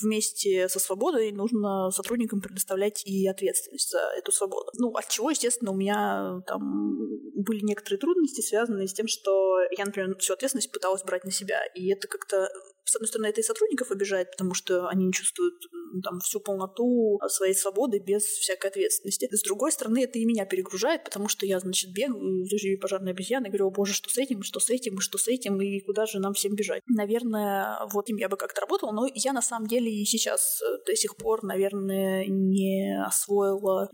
вместе 0.01 0.69
со 0.69 0.79
свободой 0.79 1.33
нужно 1.33 1.91
сотрудникам 1.91 2.39
предоставлять 2.39 3.05
и 3.05 3.27
ответственность 3.27 3.91
за 3.91 3.99
эту 4.17 4.31
свободу. 4.31 4.71
Ну, 4.77 4.95
от 4.95 5.09
чего, 5.09 5.29
естественно, 5.29 5.71
у 5.71 5.75
меня 5.75 6.41
там 6.47 6.95
были 7.35 7.65
некоторые 7.65 7.99
трудности, 7.99 8.39
связанные 8.39 8.87
с 8.87 8.93
тем, 8.93 9.07
что 9.07 9.59
я, 9.77 9.83
например, 9.83 10.15
всю 10.19 10.33
ответственность 10.33 10.71
пыталась 10.71 10.84
брать 11.03 11.23
на 11.23 11.31
себя. 11.31 11.59
И 11.73 11.91
это 11.91 12.07
как-то 12.07 12.49
с 12.85 12.95
одной 12.95 13.07
стороны, 13.07 13.27
это 13.27 13.41
и 13.41 13.43
сотрудников 13.43 13.91
обижает, 13.91 14.31
потому 14.31 14.53
что 14.53 14.87
они 14.87 15.05
не 15.05 15.11
чувствуют 15.11 15.55
там 16.03 16.19
всю 16.19 16.39
полноту 16.39 17.19
своей 17.27 17.55
свободы 17.55 17.99
без 17.99 18.23
всякой 18.23 18.69
ответственности. 18.69 19.27
С 19.31 19.41
другой 19.41 19.71
стороны, 19.71 20.03
это 20.03 20.19
и 20.19 20.25
меня 20.25 20.45
перегружает, 20.45 21.03
потому 21.03 21.27
что 21.27 21.45
я, 21.45 21.59
значит, 21.59 21.91
бегаю 21.91 22.45
в 22.45 22.51
режиме 22.51 22.77
пожарной 22.77 23.11
обезьяны 23.11 23.47
говорю, 23.47 23.67
о 23.67 23.71
боже, 23.71 23.93
что 23.93 24.09
с 24.09 24.17
этим, 24.17 24.43
что 24.43 24.59
с 24.59 24.69
этим, 24.69 24.99
что 24.99 25.17
с 25.17 25.27
этим, 25.27 25.59
и 25.61 25.79
куда 25.81 26.05
же 26.05 26.19
нам 26.19 26.33
всем 26.33 26.53
бежать. 26.53 26.83
Наверное, 26.87 27.79
вот 27.91 28.09
им 28.09 28.17
я 28.17 28.29
бы 28.29 28.37
как-то 28.37 28.61
работала, 28.61 28.91
но 28.91 29.07
я 29.13 29.33
на 29.33 29.41
самом 29.41 29.67
деле 29.67 29.91
и 29.91 30.05
сейчас 30.05 30.61
э, 30.61 30.65
до 30.85 30.95
сих 30.95 31.17
пор, 31.17 31.43
наверное, 31.43 32.25
не 32.27 33.01
освоила 33.03 33.89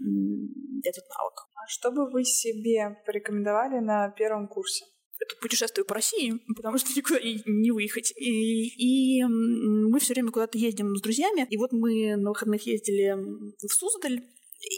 этот 0.83 1.03
навык. 1.07 1.47
А 1.55 1.67
что 1.67 1.91
бы 1.91 2.09
вы 2.09 2.25
себе 2.25 2.97
порекомендовали 3.05 3.79
на 3.79 4.09
первом 4.09 4.47
курсе? 4.47 4.85
Путешествую 5.41 5.85
по 5.85 5.95
России, 5.95 6.39
потому 6.55 6.77
что 6.77 6.89
никуда 6.95 7.19
не 7.45 7.71
выехать. 7.71 8.13
И, 8.17 9.19
и 9.19 9.23
мы 9.23 9.99
все 9.99 10.13
время 10.13 10.31
куда-то 10.31 10.57
ездим 10.57 10.95
с 10.95 11.01
друзьями. 11.01 11.47
И 11.49 11.57
вот 11.57 11.71
мы 11.71 12.15
на 12.15 12.29
выходных 12.29 12.65
ездили 12.65 13.15
в 13.61 13.73
Суздаль, 13.73 14.21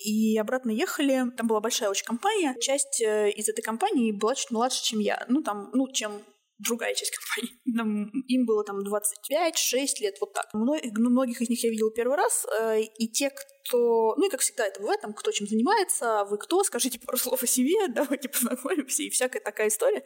и 0.06 0.38
обратно 0.38 0.72
ехали. 0.72 1.30
Там 1.36 1.48
была 1.48 1.60
большая 1.60 1.90
очень 1.90 2.06
компания. 2.06 2.56
Часть 2.60 3.02
э, 3.02 3.32
из 3.32 3.50
этой 3.50 3.62
компании 3.62 4.12
была 4.12 4.34
чуть 4.36 4.52
младше, 4.52 4.84
чем 4.84 5.00
я. 5.00 5.26
Ну, 5.28 5.44
там, 5.44 5.72
ну, 5.74 5.92
чем 5.92 6.22
другая 6.60 6.94
часть 6.94 7.14
компании. 7.16 8.24
Им 8.28 8.46
было 8.46 8.64
там 8.64 8.80
25-6 8.80 10.02
лет, 10.02 10.18
вот 10.22 10.34
так. 10.34 10.48
Многих, 10.54 10.92
ну, 10.98 11.10
многих 11.10 11.42
из 11.42 11.50
них 11.50 11.64
я 11.64 11.70
видела 11.70 11.92
первый 11.92 12.18
раз, 12.18 12.46
э, 12.60 12.82
и 12.82 13.08
те, 13.08 13.30
кто... 13.30 14.16
Ну 14.18 14.28
и 14.28 14.30
как 14.30 14.42
всегда 14.42 14.68
это 14.68 14.80
бывает, 14.80 15.02
там, 15.02 15.14
кто 15.14 15.32
чем 15.32 15.48
занимается, 15.48 16.22
а 16.22 16.26
вы 16.26 16.38
кто, 16.38 16.64
скажите 16.64 17.00
пару 17.00 17.18
слов 17.18 17.42
о 17.42 17.48
себе, 17.48 17.88
давайте 17.90 18.30
познакомимся, 18.30 19.04
и 19.04 19.10
всякая 19.10 19.40
такая 19.40 19.68
история. 19.68 20.04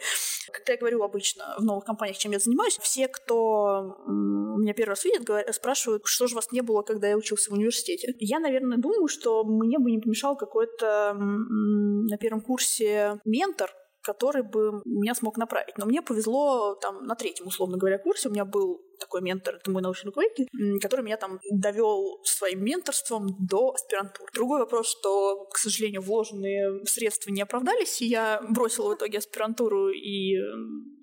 Когда 0.51 0.73
я 0.73 0.79
говорю 0.79 1.03
обычно 1.03 1.55
в 1.57 1.63
новых 1.63 1.85
компаниях, 1.85 2.17
чем 2.17 2.31
я 2.31 2.39
занимаюсь, 2.39 2.77
все, 2.81 3.07
кто 3.07 3.97
меня 4.07 4.73
первый 4.73 4.91
раз 4.91 5.05
видят, 5.05 5.23
говорят, 5.23 5.53
спрашивают, 5.55 6.03
что 6.05 6.27
же 6.27 6.35
вас 6.35 6.51
не 6.51 6.61
было, 6.61 6.81
когда 6.81 7.07
я 7.07 7.17
учился 7.17 7.51
в 7.51 7.53
университете. 7.53 8.13
Я, 8.19 8.39
наверное, 8.39 8.77
думаю, 8.77 9.07
что 9.07 9.43
мне 9.43 9.79
бы 9.79 9.91
не 9.91 9.99
помешал 9.99 10.35
какой-то 10.35 11.13
на 11.17 12.17
первом 12.17 12.41
курсе 12.41 13.19
ментор, 13.25 13.71
который 14.07 14.41
бы 14.41 14.81
меня 14.85 15.13
смог 15.13 15.37
направить. 15.37 15.77
Но 15.77 15.85
мне 15.85 16.01
повезло 16.01 16.75
там 16.75 17.05
на 17.05 17.15
третьем, 17.15 17.47
условно 17.47 17.77
говоря, 17.77 17.97
курсе. 17.97 18.29
У 18.29 18.31
меня 18.31 18.45
был 18.45 18.81
такой 18.99 19.21
ментор, 19.21 19.55
это 19.55 19.69
мой 19.69 19.81
научный 19.81 20.07
руководитель, 20.07 20.47
который 20.81 21.03
меня 21.03 21.17
там 21.17 21.39
довел 21.51 22.19
своим 22.23 22.63
менторством 22.63 23.27
до 23.39 23.73
аспирантуры. 23.73 24.31
Другой 24.33 24.59
вопрос, 24.61 24.87
что, 24.87 25.45
к 25.51 25.57
сожалению, 25.57 26.01
вложенные 26.01 26.85
средства 26.85 27.31
не 27.31 27.41
оправдались, 27.41 28.01
и 28.01 28.05
я 28.05 28.41
бросила 28.49 28.91
в 28.91 28.95
итоге 28.95 29.17
аспирантуру 29.17 29.89
и 29.89 30.37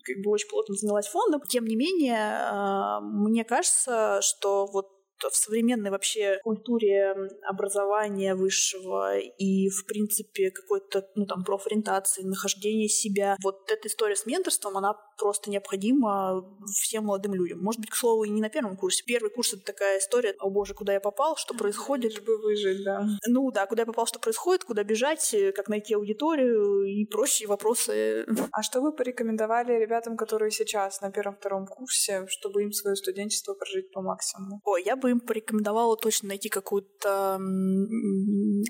как 0.03 0.17
бы 0.25 0.31
очень 0.31 0.49
плотно 0.49 0.75
занялась 0.75 1.07
фондом. 1.09 1.43
Тем 1.49 1.67
не 1.67 1.77
менее, 1.77 2.19
а, 2.19 3.01
мне 3.01 3.45
кажется, 3.45 4.21
что 4.23 4.67
вот 4.67 4.94
в 5.23 5.37
современной 5.37 5.91
вообще 5.91 6.39
культуре 6.43 7.15
образования 7.43 8.35
высшего 8.35 9.19
и, 9.19 9.69
в 9.69 9.87
принципе, 9.87 10.51
какой-то, 10.51 11.09
ну, 11.15 11.27
там, 11.27 11.45
профориентации, 11.45 12.23
нахождения 12.23 12.89
себя, 12.89 13.37
вот 13.43 13.71
эта 13.71 13.89
история 13.89 14.17
с 14.17 14.27
менторством, 14.27 14.77
она 14.77 14.95
просто 15.17 15.51
необходима 15.51 16.45
всем 16.67 17.05
молодым 17.05 17.35
людям. 17.35 17.61
Может 17.61 17.81
быть, 17.81 17.91
к 17.91 17.95
слову, 17.95 18.25
и 18.25 18.31
не 18.31 18.41
на 18.41 18.49
первом 18.49 18.77
курсе. 18.77 19.03
Первый 19.07 19.31
курс— 19.31 19.53
это 19.55 19.65
такая 19.65 19.99
история, 19.99 20.35
о 20.39 20.51
боже, 20.51 20.75
куда 20.75 20.93
я 20.93 21.01
попал, 21.01 21.37
что 21.37 21.55
происходит. 21.55 22.13
Лишь 22.13 22.23
бы 22.23 22.39
выжить, 22.39 22.85
да. 22.85 23.07
Ну 23.27 23.51
да, 23.51 23.67
куда 23.67 23.83
я 23.83 23.87
попал, 23.87 24.07
что 24.07 24.19
происходит, 24.19 24.65
куда 24.65 24.85
бежать, 24.85 25.35
как 25.55 25.69
найти 25.69 25.95
аудиторию 25.95 26.85
и 26.85 27.05
прочие 27.07 27.49
вопросы. 27.49 28.27
А 28.53 28.63
что 28.63 28.81
вы 28.81 28.93
порекомендовали 28.93 29.73
ребятам, 29.73 30.17
которые 30.17 30.51
сейчас 30.51 31.01
на 31.01 31.11
первом-втором 31.11 31.67
курсе, 31.67 32.27
чтобы 32.29 32.63
им 32.63 32.73
свое 32.73 32.97
студенчество 32.97 33.55
прожить 33.55 33.91
по 33.93 34.03
максимуму? 34.03 34.61
Ой, 34.65 34.83
я 34.85 34.97
бы 34.97 35.11
им 35.11 35.21
порекомендовала 35.21 35.97
точно 35.97 36.29
найти 36.29 36.49
какую-то 36.49 37.41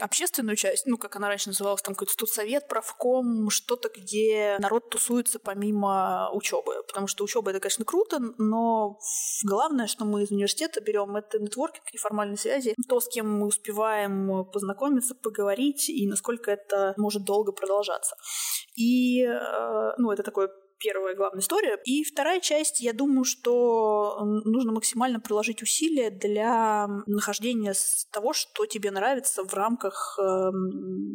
общественную 0.00 0.56
часть, 0.56 0.86
ну, 0.86 0.98
как 0.98 1.16
она 1.16 1.28
раньше 1.28 1.48
называлась, 1.48 1.82
там 1.82 1.94
какой-то 1.94 2.12
студсовет, 2.12 2.68
правком, 2.68 3.50
что-то, 3.50 3.88
где 3.88 4.56
народ 4.58 4.90
тусуется 4.90 5.38
помимо 5.38 6.30
учебы. 6.34 6.82
Потому 6.86 7.06
что 7.06 7.24
учеба 7.24 7.50
это, 7.50 7.60
конечно, 7.60 7.84
круто, 7.84 8.18
но 8.38 8.98
главное, 9.44 9.86
что 9.86 10.04
мы 10.04 10.22
из 10.22 10.30
университета 10.30 10.80
берем, 10.80 11.16
это 11.16 11.38
нетворкинг 11.38 11.84
и 11.92 11.96
формальные 11.96 12.36
связи. 12.36 12.74
То, 12.88 13.00
с 13.00 13.08
кем 13.08 13.30
мы 13.40 13.46
успеваем 13.46 14.44
познакомиться, 14.52 15.14
поговорить, 15.14 15.88
и 15.88 16.06
насколько 16.06 16.50
это 16.50 16.94
может 16.96 17.24
долго 17.24 17.52
продолжаться. 17.52 18.16
И, 18.76 19.22
э, 19.22 19.92
ну, 19.98 20.10
это 20.10 20.22
такой 20.22 20.48
первая 20.78 21.14
главная 21.14 21.40
история. 21.40 21.78
И 21.84 22.04
вторая 22.04 22.40
часть, 22.40 22.80
я 22.80 22.92
думаю, 22.92 23.24
что 23.24 24.18
нужно 24.44 24.72
максимально 24.72 25.20
приложить 25.20 25.62
усилия 25.62 26.10
для 26.10 26.86
нахождения 27.06 27.74
того, 28.10 28.32
что 28.32 28.66
тебе 28.66 28.90
нравится 28.90 29.44
в 29.44 29.54
рамках 29.54 30.18
э, 30.20 30.50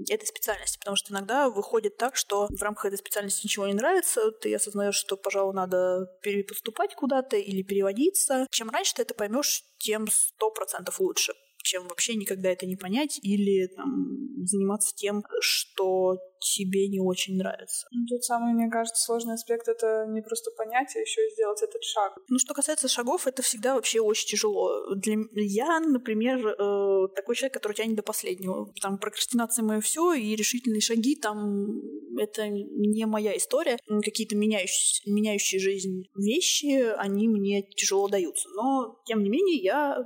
этой 0.10 0.26
специальности. 0.26 0.78
Потому 0.80 0.96
что 0.96 1.14
иногда 1.14 1.50
выходит 1.50 1.98
так, 1.98 2.16
что 2.16 2.48
в 2.50 2.62
рамках 2.62 2.86
этой 2.86 2.98
специальности 2.98 3.46
ничего 3.46 3.68
не 3.68 3.74
нравится, 3.74 4.32
ты 4.32 4.54
осознаешь, 4.54 4.96
что, 4.96 5.18
пожалуй, 5.18 5.54
надо 5.54 6.08
перепоступать 6.22 6.96
куда-то 6.96 7.38
или 7.38 7.62
переводиться. 7.62 8.48
Чем 8.52 8.70
раньше 8.70 8.96
ты 8.96 9.04
это 9.04 9.14
поймешь, 9.14 9.64
тем 9.78 10.08
сто 10.08 10.52
процентов 10.52 11.00
лучше 11.00 11.34
чем 11.64 11.88
вообще 11.88 12.16
никогда 12.16 12.50
это 12.50 12.66
не 12.66 12.76
понять 12.76 13.20
или 13.22 13.68
там, 13.68 14.46
заниматься 14.46 14.94
тем, 14.96 15.24
что 15.42 16.18
тебе 16.40 16.88
не 16.88 17.00
очень 17.00 17.38
нравится. 17.38 17.88
Ну, 17.92 18.06
тут 18.08 18.24
самый, 18.24 18.54
мне 18.54 18.70
кажется, 18.70 19.04
сложный 19.04 19.34
аспект— 19.34 19.68
это 19.68 20.06
не 20.08 20.22
просто 20.22 20.52
понять, 20.52 20.96
а 20.96 21.00
еще 21.00 21.28
и 21.28 21.32
сделать 21.32 21.62
этот 21.62 21.84
шаг. 21.84 22.18
Ну, 22.30 22.40
что 22.40 22.54
касается 22.54 22.88
шагов, 22.88 23.28
это 23.28 23.42
всегда 23.42 23.76
вообще 23.76 24.00
очень 24.00 24.28
тяжело. 24.28 24.96
Для 24.96 25.18
я, 25.36 25.80
например, 25.80 26.48
э, 26.48 27.08
такой 27.16 27.36
человек, 27.36 27.54
который 27.54 27.74
тянет 27.74 27.96
до 27.96 28.04
последнего. 28.04 28.72
Там 28.82 28.98
прокрастинация 28.98 29.64
мое 29.64 29.82
все 29.82 30.14
и 30.14 30.36
решительные 30.36 30.82
шаги 30.82 31.16
там 31.16 31.82
это 32.18 32.48
не 32.50 33.06
моя 33.06 33.36
история. 33.38 33.78
Какие-то 34.04 34.36
меняющие, 34.36 35.12
меняющие 35.12 35.60
жизнь 35.60 36.04
вещи, 36.16 36.94
они 36.98 37.28
мне 37.28 37.64
тяжело 37.64 38.08
даются. 38.08 38.50
Но, 38.50 39.02
тем 39.06 39.24
не 39.24 39.30
менее, 39.30 39.58
я 39.62 39.98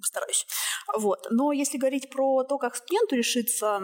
постараюсь. 0.00 0.46
Вот. 0.94 1.26
Но 1.30 1.52
если 1.52 1.78
говорить 1.78 2.10
про 2.10 2.44
то, 2.44 2.58
как 2.58 2.76
студенту 2.76 3.16
решиться, 3.16 3.80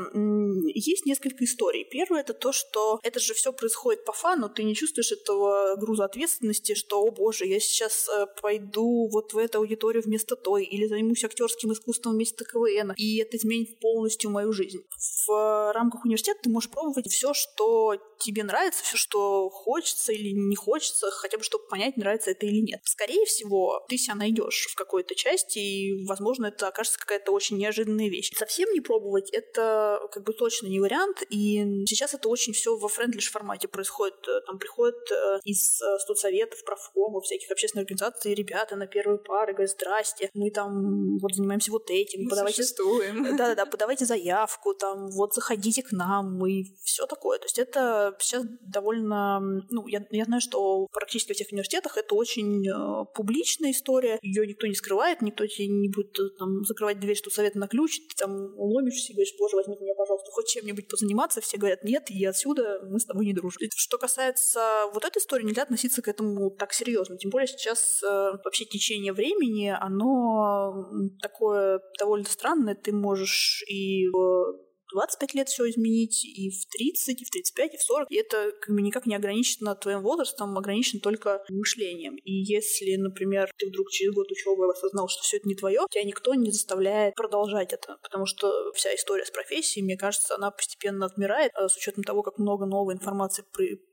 есть 0.75 1.07
несколько 1.07 1.45
историй. 1.45 1.85
Первое 1.85 2.21
это 2.21 2.35
то, 2.35 2.53
что 2.53 3.01
это 3.03 3.21
же 3.21 3.35
все 3.35 3.53
происходит 3.53 4.05
по 4.05 4.13
фану, 4.13 4.49
ты 4.49 4.63
не 4.63 4.75
чувствуешь 4.75 5.13
этого 5.13 5.77
груза 5.77 6.05
ответственности, 6.05 6.75
что, 6.75 7.03
о 7.03 7.11
боже, 7.11 7.47
я 7.47 7.61
сейчас 7.61 8.09
э, 8.09 8.27
пойду 8.41 9.09
вот 9.11 9.33
в 9.33 9.39
эту 9.39 9.59
аудиторию 9.59 10.03
вместо 10.03 10.37
той, 10.37 10.65
или 10.65 10.87
займусь 10.87 11.25
актерским 11.25 11.73
искусством 11.73 12.15
вместо 12.15 12.45
КВН, 12.45 12.93
и 12.97 13.19
это 13.19 13.37
изменит 13.37 13.81
полностью 13.81 14.31
мою 14.31 14.53
жизнь. 14.53 14.85
В 15.27 15.73
рамках 15.73 16.05
университета 16.05 16.41
ты 16.43 16.51
можешь 16.51 16.71
пробовать 16.71 17.09
все, 17.09 17.35
что 17.35 17.97
тебе 18.19 18.45
нравится, 18.45 18.85
все, 18.85 18.97
что 18.97 19.51
хочется 19.51 20.13
или 20.13 20.31
не 20.31 20.57
хочется, 20.57 21.11
хотя 21.11 21.39
бы 21.39 21.45
чтобы 21.45 21.67
понять, 21.69 21.97
нравится 21.97 22.31
это 22.31 22.47
или 22.47 22.61
нет. 22.61 22.81
Скорее 22.85 23.25
всего, 23.27 23.85
ты 23.89 23.99
себя 23.99 24.15
найдешь 24.15 24.69
в 24.71 24.75
какой-то 24.75 25.15
части, 25.15 25.59
и, 25.59 26.05
возможно, 26.07 26.47
это 26.47 26.69
окажется 26.69 26.92
какая-то 26.97 27.33
очень 27.33 27.59
неожиданная 27.59 28.09
вещь. 28.09 28.33
Совсем 28.37 28.71
не 28.73 28.81
пробовать— 28.81 29.31
это 29.33 30.01
как 30.13 30.25
бы 30.25 30.33
точно 30.33 30.69
не 30.69 30.81
вариант, 30.81 31.23
и 31.31 31.85
сейчас 31.87 32.15
это 32.15 32.29
очень 32.29 32.53
все 32.53 32.77
во 32.77 32.89
friendly 32.89 33.31
формате 33.31 33.69
происходит. 33.69 34.15
Там 34.47 34.59
приходят 34.59 35.11
э, 35.11 35.41
из 35.45 35.81
э, 35.81 35.99
студсоветов, 35.99 36.65
профкомов, 36.65 37.25
всяких 37.25 37.51
общественных 37.51 37.85
организаций 37.85 38.35
ребята 38.35 38.77
на 38.77 38.87
первые 38.87 39.19
пары, 39.19 39.53
говорят, 39.53 39.71
здрасте, 39.71 40.31
мы 40.35 40.51
там 40.51 41.19
вот 41.19 41.35
занимаемся 41.35 41.71
вот 41.71 41.91
этим, 41.91 42.25
мы 42.25 42.31
подавайте... 42.31 42.63
существуем. 42.63 43.37
Да-да-да, 43.37 43.67
подавайте 43.67 44.05
заявку, 44.05 44.75
там, 44.75 45.11
вот 45.11 45.35
заходите 45.35 45.83
к 45.83 45.93
нам, 45.93 46.45
и 46.47 46.65
все 46.83 47.07
такое. 47.07 47.39
То 47.39 47.45
есть 47.45 47.59
это 47.59 48.17
сейчас 48.21 48.45
довольно... 48.61 49.41
Ну, 49.71 49.87
я, 49.87 50.05
я 50.11 50.25
знаю, 50.25 50.41
что 50.41 50.87
практически 50.93 51.31
во 51.31 51.35
всех 51.35 51.49
университетах 51.53 51.97
это 51.97 52.15
очень 52.15 52.67
э, 52.69 53.05
публичная 53.15 53.71
история, 53.71 54.19
ее 54.23 54.47
никто 54.47 54.67
не 54.67 54.75
скрывает, 54.75 55.23
никто 55.23 55.47
тебе 55.47 55.69
не 55.69 55.89
будет 55.89 56.13
там 56.39 56.65
закрывать 56.65 56.82
открывать 56.83 57.01
дверь, 57.01 57.17
что 57.17 57.31
совет 57.31 57.55
на 57.55 57.69
ключ, 57.69 58.01
ты 58.09 58.17
там 58.17 58.59
уломишься 58.59 59.13
и 59.13 59.15
говоришь, 59.15 59.35
боже, 59.39 59.57
возьми 59.57 59.77
меня, 59.81 59.95
пожалуйста, 59.97 60.31
хоть 60.33 60.49
чем-нибудь 60.49 60.89
позаниматься, 60.89 61.41
все 61.41 61.57
говорят, 61.57 61.85
нет, 61.85 62.11
и 62.11 62.25
отсюда 62.25 62.81
мы 62.89 62.99
с 62.99 63.07
тобой 63.07 63.27
не 63.27 63.33
дружим. 63.33 63.61
Что 63.77 63.99
касается 63.99 64.87
вот 64.93 65.05
этой 65.05 65.19
истории, 65.19 65.45
нельзя 65.45 65.63
относиться 65.63 66.03
к 66.03 66.09
этому 66.09 66.51
так 66.51 66.73
серьезно. 66.73 67.17
Тем 67.17 67.31
более 67.31 67.47
сейчас 67.47 68.03
э, 68.03 68.33
вообще 68.45 68.65
течение 68.65 69.13
времени, 69.13 69.69
оно 69.69 70.91
такое 71.21 71.81
довольно 71.99 72.29
странное. 72.29 72.75
Ты 72.75 72.93
можешь 72.93 73.63
и 73.69 74.09
в 74.09 74.59
25 74.93 75.35
лет 75.35 75.49
все 75.49 75.69
изменить, 75.71 76.25
и 76.25 76.51
в 76.51 76.67
30, 76.67 77.23
и 77.23 77.25
в 77.25 77.31
35, 77.31 77.75
и 77.75 77.77
в 77.77 77.83
40. 77.83 78.11
И 78.11 78.17
это 78.17 78.53
как 78.61 78.75
бы 78.75 78.83
никак 78.83 79.07
не 79.07 79.15
ограничено 79.15 79.75
твоим 79.75 80.03
возрастом, 80.03 80.57
ограничено 80.57 81.01
только 81.01 81.43
мышлением. 81.49 82.17
И 82.17 82.33
если, 82.33 82.97
например, 82.97 83.51
ты 83.57 83.69
вдруг 83.69 83.91
через 83.91 84.15
год 84.15 84.31
учебы 84.31 84.71
осознал, 84.71 85.09
что 85.09 85.23
все 85.23 85.39
это 85.39 85.49
не 85.49 85.55
твое, 85.55 85.81
тебя 85.91 86.05
никто 86.05 86.35
не 86.35 86.51
заставляет 86.51 87.15
продолжать 87.15 87.73
это, 87.73 87.99
потому 88.03 88.27
что 88.27 88.73
вся 88.75 88.95
история 88.95 89.25
с 89.25 89.31
профессией, 89.31 89.85
мне 89.85 89.97
кажется, 89.97 90.35
она 90.35 90.51
постепенно 90.51 91.07
отмирает, 91.07 91.53
а 91.55 91.69
с 91.69 91.77
учетом 91.77 92.05
того, 92.05 92.23
как 92.23 92.39
много 92.39 92.67
новой 92.67 92.95
информации 92.95 93.45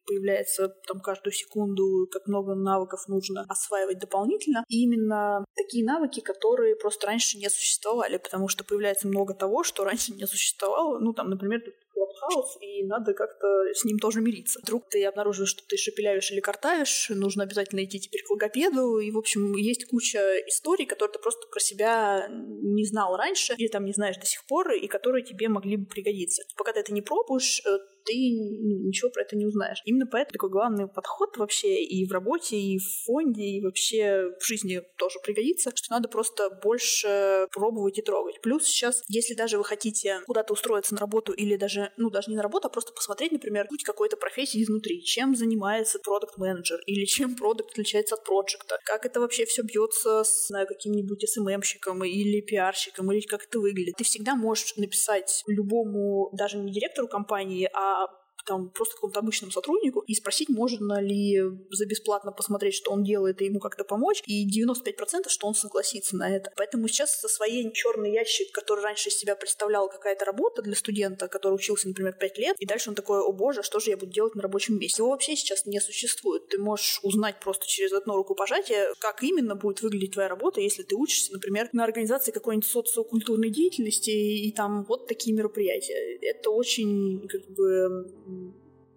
появляется 0.09 0.69
там 0.87 0.99
каждую 0.99 1.33
секунду, 1.33 2.07
как 2.11 2.25
много 2.25 2.55
навыков 2.55 3.07
нужно 3.07 3.45
осваивать 3.47 3.99
дополнительно. 3.99 4.63
И 4.67 4.83
именно 4.83 5.45
такие 5.55 5.85
навыки, 5.85 6.19
которые 6.19 6.75
просто 6.75 7.05
раньше 7.07 7.37
не 7.37 7.49
существовали, 7.49 8.17
потому 8.17 8.47
что 8.47 8.63
появляется 8.63 9.07
много 9.07 9.35
того, 9.35 9.63
что 9.63 9.83
раньше 9.83 10.13
не 10.13 10.25
существовало. 10.25 10.99
Ну, 10.99 11.13
там, 11.13 11.29
например, 11.29 11.61
Клабхаус, 11.93 12.57
и 12.61 12.85
надо 12.85 13.13
как-то 13.13 13.47
с 13.73 13.83
ним 13.83 13.99
тоже 13.99 14.21
мириться. 14.21 14.59
Вдруг 14.63 14.89
ты 14.89 15.05
обнаруживаешь, 15.05 15.49
что 15.49 15.63
ты 15.67 15.77
шепелявишь 15.77 16.31
или 16.31 16.39
картавишь, 16.39 17.09
нужно 17.09 17.43
обязательно 17.43 17.83
идти 17.83 17.99
теперь 17.99 18.23
к 18.23 18.29
логопеду, 18.31 18.99
и, 18.99 19.11
в 19.11 19.17
общем, 19.17 19.55
есть 19.55 19.85
куча 19.85 20.19
историй, 20.47 20.85
которые 20.85 21.13
ты 21.13 21.19
просто 21.19 21.47
про 21.47 21.59
себя 21.59 22.27
не 22.29 22.85
знал 22.85 23.15
раньше, 23.17 23.53
или 23.57 23.67
там 23.67 23.85
не 23.85 23.93
знаешь 23.93 24.17
до 24.17 24.25
сих 24.25 24.45
пор, 24.47 24.71
и 24.71 24.87
которые 24.87 25.23
тебе 25.23 25.49
могли 25.49 25.77
бы 25.77 25.85
пригодиться. 25.85 26.43
Пока 26.57 26.73
ты 26.73 26.79
это 26.79 26.93
не 26.93 27.01
пробуешь, 27.01 27.61
э, 27.65 27.77
ты 28.05 28.13
ну, 28.13 28.87
ничего 28.87 29.09
про 29.09 29.23
это 29.23 29.35
не 29.35 29.45
узнаешь. 29.45 29.81
Именно 29.85 30.07
поэтому 30.07 30.33
такой 30.33 30.49
главный 30.49 30.87
подход 30.87 31.37
вообще 31.37 31.83
и 31.83 32.05
в 32.05 32.11
работе, 32.11 32.57
и 32.57 32.77
в 32.77 33.05
фонде, 33.05 33.43
и 33.43 33.61
вообще 33.61 34.31
в 34.39 34.45
жизни 34.45 34.81
тоже 34.97 35.19
пригодится, 35.23 35.71
что 35.73 35.93
надо 35.93 36.09
просто 36.09 36.49
больше 36.63 37.47
пробовать 37.51 37.97
и 37.99 38.01
трогать. 38.01 38.41
Плюс 38.41 38.65
сейчас, 38.65 39.03
если 39.07 39.33
даже 39.33 39.57
вы 39.57 39.63
хотите 39.63 40.21
куда-то 40.25 40.53
устроиться 40.53 40.93
на 40.93 40.99
работу 40.99 41.33
или 41.33 41.55
даже, 41.55 41.91
ну, 41.97 42.09
даже 42.09 42.29
не 42.29 42.37
на 42.37 42.43
работу, 42.43 42.67
а 42.67 42.71
просто 42.71 42.93
посмотреть, 42.93 43.31
например, 43.31 43.67
путь 43.67 43.83
какой-то 43.83 44.17
профессии 44.17 44.61
изнутри, 44.61 45.03
чем 45.03 45.35
занимается 45.35 45.99
продукт-менеджер 45.99 46.79
или 46.85 47.05
чем 47.09 47.35
продукт 47.35 47.71
отличается 47.71 48.15
от 48.15 48.23
проекта, 48.23 48.79
как 48.85 49.05
это 49.05 49.19
вообще 49.19 49.45
все 49.45 49.63
бьется 49.63 50.23
с 50.23 50.49
каким-нибудь 50.67 51.27
СММщиком 51.27 52.03
или 52.03 52.41
пиарщиком, 52.41 53.11
или 53.11 53.21
как 53.21 53.43
это 53.43 53.59
выглядит. 53.59 53.95
Ты 53.97 54.03
всегда 54.03 54.35
можешь 54.35 54.75
написать 54.75 55.43
любому, 55.47 56.29
даже 56.33 56.57
не 56.57 56.71
директору 56.71 57.07
компании, 57.07 57.69
а 57.73 57.88
job 57.89 58.18
там 58.45 58.69
просто 58.69 58.95
какому-то 58.95 59.19
обычному 59.19 59.51
сотруднику 59.51 59.99
и 60.01 60.13
спросить, 60.13 60.49
можно 60.49 60.99
ли 60.99 61.41
за 61.71 61.85
бесплатно 61.85 62.31
посмотреть, 62.31 62.75
что 62.75 62.91
он 62.91 63.03
делает, 63.03 63.41
и 63.41 63.45
ему 63.45 63.59
как-то 63.59 63.83
помочь. 63.83 64.21
И 64.25 64.47
95% 64.47 65.29
что 65.29 65.47
он 65.47 65.55
согласится 65.55 66.15
на 66.15 66.29
это. 66.29 66.51
Поэтому 66.55 66.87
сейчас 66.87 67.19
со 67.19 67.27
своей 67.27 67.71
черный 67.71 68.11
ящик, 68.11 68.51
который 68.51 68.83
раньше 68.83 69.09
из 69.09 69.17
себя 69.17 69.35
представлял 69.35 69.89
какая-то 69.89 70.25
работа 70.25 70.61
для 70.61 70.75
студента, 70.75 71.27
который 71.27 71.53
учился, 71.55 71.87
например, 71.87 72.13
5 72.13 72.37
лет, 72.37 72.55
и 72.59 72.65
дальше 72.65 72.89
он 72.89 72.95
такой, 72.95 73.19
о 73.19 73.31
боже, 73.31 73.63
что 73.63 73.79
же 73.79 73.91
я 73.91 73.97
буду 73.97 74.11
делать 74.11 74.35
на 74.35 74.41
рабочем 74.41 74.79
месте? 74.79 75.01
Его 75.01 75.11
вообще 75.11 75.35
сейчас 75.35 75.65
не 75.65 75.79
существует. 75.79 76.47
Ты 76.47 76.57
можешь 76.57 76.99
узнать 77.03 77.39
просто 77.39 77.67
через 77.67 77.93
одно 77.93 78.15
рукопожатие, 78.15 78.93
как 78.99 79.23
именно 79.23 79.55
будет 79.55 79.81
выглядеть 79.81 80.13
твоя 80.13 80.27
работа, 80.27 80.61
если 80.61 80.83
ты 80.83 80.95
учишься, 80.95 81.33
например, 81.33 81.69
на 81.73 81.83
организации 81.83 82.31
какой-нибудь 82.31 82.67
социокультурной 82.67 83.49
деятельности, 83.49 84.09
и, 84.09 84.47
и 84.47 84.51
там 84.51 84.83
вот 84.85 85.07
такие 85.07 85.35
мероприятия. 85.35 86.17
Это 86.21 86.49
очень 86.49 87.27
как 87.27 87.47
бы 87.49 88.11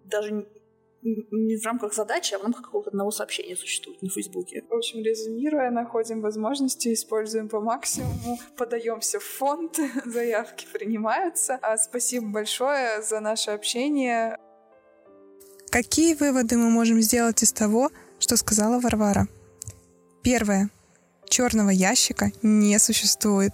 даже 0.05 0.45
не 1.01 1.57
в 1.57 1.65
рамках 1.65 1.93
задачи, 1.93 2.33
а 2.33 2.39
в 2.39 2.43
рамках 2.43 2.63
какого-то 2.63 2.89
одного 2.89 3.11
сообщения 3.11 3.55
существует 3.55 4.01
на 4.01 4.09
Фейсбуке. 4.09 4.63
В 4.69 4.73
общем, 4.73 5.03
резюмируя, 5.03 5.69
находим 5.69 6.21
возможности, 6.21 6.93
используем 6.93 7.49
по 7.49 7.59
максимуму, 7.59 8.39
подаемся 8.57 9.19
в 9.19 9.23
фонд, 9.23 9.79
заявки 10.05 10.65
принимаются. 10.71 11.59
А 11.61 11.77
спасибо 11.77 12.27
большое 12.27 13.01
за 13.01 13.19
наше 13.19 13.51
общение. 13.51 14.37
Какие 15.69 16.13
выводы 16.13 16.55
мы 16.55 16.69
можем 16.69 17.01
сделать 17.01 17.43
из 17.43 17.51
того, 17.51 17.89
что 18.19 18.37
сказала 18.37 18.79
Варвара? 18.79 19.27
Первое. 20.21 20.69
Черного 21.27 21.71
ящика 21.71 22.31
не 22.41 22.77
существует. 22.79 23.53